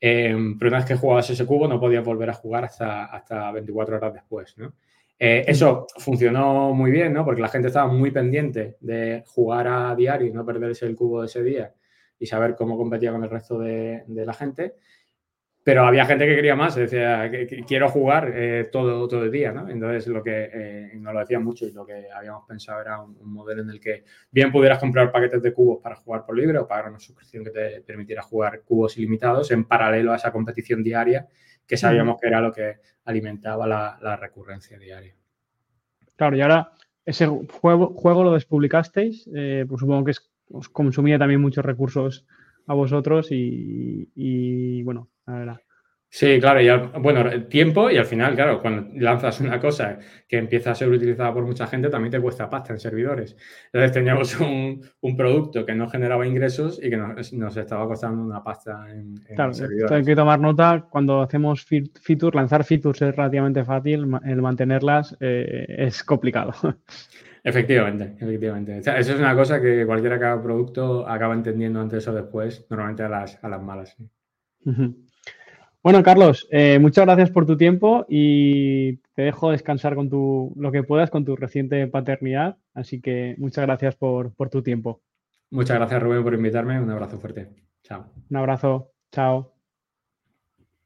Em, 0.00 0.58
pero 0.58 0.70
una 0.70 0.78
vez 0.78 0.86
que 0.86 0.96
jugabas 0.96 1.30
ese 1.30 1.46
cubo 1.46 1.68
no 1.68 1.78
podías 1.78 2.04
volver 2.04 2.30
a 2.30 2.34
jugar 2.34 2.64
hasta, 2.64 3.06
hasta 3.06 3.52
24 3.52 3.96
horas 3.96 4.12
después, 4.12 4.58
¿no? 4.58 4.74
Eh, 5.20 5.44
eso 5.46 5.86
funcionó 5.96 6.72
muy 6.74 6.90
bien, 6.90 7.12
¿no? 7.12 7.24
Porque 7.24 7.40
la 7.40 7.48
gente 7.48 7.68
estaba 7.68 7.92
muy 7.92 8.10
pendiente 8.10 8.76
de 8.80 9.22
jugar 9.26 9.68
a 9.68 9.94
diario 9.94 10.26
y 10.26 10.32
no 10.32 10.44
perderse 10.44 10.86
el 10.86 10.96
cubo 10.96 11.20
de 11.20 11.26
ese 11.26 11.42
día 11.42 11.72
y 12.18 12.26
saber 12.26 12.56
cómo 12.56 12.76
competía 12.76 13.12
con 13.12 13.22
el 13.22 13.30
resto 13.30 13.58
de, 13.58 14.02
la 14.08 14.34
gente. 14.34 14.74
Pero 15.68 15.84
había 15.84 16.06
gente 16.06 16.24
que 16.26 16.34
quería 16.34 16.56
más, 16.56 16.76
decía, 16.76 17.30
quiero 17.66 17.90
jugar 17.90 18.32
eh, 18.34 18.70
todo, 18.72 19.06
todo 19.06 19.24
el 19.24 19.30
día, 19.30 19.52
¿no? 19.52 19.68
Entonces, 19.68 20.06
lo 20.06 20.22
que 20.22 20.48
eh, 20.50 20.92
nos 20.94 21.12
lo 21.12 21.20
decían 21.20 21.44
mucho 21.44 21.66
y 21.66 21.72
lo 21.72 21.84
que 21.84 22.06
habíamos 22.10 22.46
pensado 22.46 22.80
era 22.80 23.02
un, 23.02 23.18
modelo 23.30 23.60
en 23.60 23.68
el 23.68 23.78
que 23.78 24.02
bien 24.30 24.50
pudieras 24.50 24.78
comprar 24.78 25.12
paquetes 25.12 25.42
de 25.42 25.52
cubos 25.52 25.80
para 25.82 25.96
jugar 25.96 26.24
por 26.24 26.38
libre 26.38 26.56
o 26.56 26.66
pagar 26.66 26.88
una 26.88 26.98
suscripción 26.98 27.44
que 27.44 27.50
te 27.50 27.82
permitiera 27.82 28.22
jugar 28.22 28.62
cubos 28.62 28.96
ilimitados 28.96 29.50
en 29.50 29.64
paralelo 29.64 30.14
a 30.14 30.16
esa 30.16 30.32
competición 30.32 30.82
diaria 30.82 31.28
que 31.66 31.76
sabíamos 31.76 32.18
que 32.18 32.28
era 32.28 32.40
lo 32.40 32.50
que 32.50 32.76
alimentaba 33.04 33.66
la, 33.66 34.16
recurrencia 34.16 34.78
diaria. 34.78 35.14
Claro, 36.16 36.34
y 36.34 36.40
ahora 36.40 36.72
ese 37.04 37.26
juego, 37.26 37.88
juego 37.88 38.24
lo 38.24 38.32
despublicasteis, 38.32 39.28
eh, 39.34 39.66
pues 39.68 39.80
supongo 39.80 40.06
que 40.06 40.12
os 40.50 40.70
consumía 40.70 41.18
también 41.18 41.42
muchos 41.42 41.62
recursos 41.62 42.24
a 42.66 42.72
vosotros 42.72 43.32
y, 43.32 44.10
y 44.14 44.82
bueno, 44.82 45.10
la 45.28 45.38
verdad. 45.38 45.60
Sí, 46.10 46.40
claro, 46.40 46.60
y 46.62 47.00
bueno, 47.00 47.20
el 47.20 47.48
tiempo 47.48 47.90
y 47.90 47.98
al 47.98 48.06
final, 48.06 48.34
claro, 48.34 48.62
cuando 48.62 48.88
lanzas 48.94 49.40
una 49.40 49.60
cosa 49.60 49.98
que 50.26 50.38
empieza 50.38 50.70
a 50.70 50.74
ser 50.74 50.88
utilizada 50.88 51.34
por 51.34 51.44
mucha 51.44 51.66
gente, 51.66 51.90
también 51.90 52.10
te 52.10 52.20
cuesta 52.20 52.48
pasta 52.48 52.72
en 52.72 52.80
servidores. 52.80 53.36
Entonces 53.66 53.92
teníamos 53.92 54.40
un, 54.40 55.16
producto 55.18 55.66
que 55.66 55.74
no 55.74 55.86
generaba 55.86 56.26
ingresos 56.26 56.80
y 56.82 56.88
que 56.88 56.96
nos, 56.96 57.56
estaba 57.58 57.86
costando 57.86 58.22
una 58.22 58.42
pasta 58.42 58.86
en, 58.90 59.16
claro, 59.36 59.52
servidores. 59.52 59.92
Hay 59.92 60.04
que 60.04 60.16
tomar 60.16 60.40
nota, 60.40 60.86
cuando 60.88 61.20
hacemos 61.20 61.66
features, 61.66 62.34
lanzar 62.34 62.64
features 62.64 63.02
es 63.02 63.14
relativamente 63.14 63.62
fácil, 63.64 64.06
el 64.24 64.42
mantenerlas 64.42 65.14
eh, 65.20 65.66
es 65.76 66.02
complicado. 66.02 66.54
Efectivamente, 67.44 68.16
efectivamente. 68.20 68.78
eso 68.78 68.90
es 68.90 69.18
una 69.18 69.34
cosa 69.34 69.62
que 69.62 69.86
cualquiera 69.86 70.18
que 70.18 70.24
haga 70.24 70.42
producto 70.42 71.08
acaba 71.08 71.32
entendiendo 71.32 71.80
antes 71.80 72.06
o 72.08 72.12
después, 72.12 72.66
normalmente 72.68 73.04
a 73.04 73.08
las, 73.08 73.42
a 73.42 73.48
las 73.48 73.62
malas. 73.62 73.96
Bueno, 75.82 76.02
Carlos, 76.02 76.48
eh, 76.50 76.78
muchas 76.80 77.06
gracias 77.06 77.30
por 77.30 77.46
tu 77.46 77.56
tiempo 77.56 78.04
y 78.08 78.96
te 79.14 79.22
dejo 79.22 79.50
descansar 79.50 79.94
con 79.94 80.10
tu, 80.10 80.52
lo 80.56 80.72
que 80.72 80.82
puedas 80.82 81.10
con 81.10 81.24
tu 81.24 81.36
reciente 81.36 81.86
paternidad. 81.86 82.56
Así 82.74 83.00
que 83.00 83.36
muchas 83.38 83.64
gracias 83.64 83.94
por, 83.94 84.34
por 84.34 84.50
tu 84.50 84.62
tiempo. 84.62 85.02
Muchas 85.50 85.76
gracias, 85.76 86.02
Rubén, 86.02 86.24
por 86.24 86.34
invitarme. 86.34 86.80
Un 86.80 86.90
abrazo 86.90 87.18
fuerte. 87.18 87.48
Chao. 87.82 88.06
Un 88.28 88.36
abrazo. 88.36 88.92
Chao. 89.12 89.57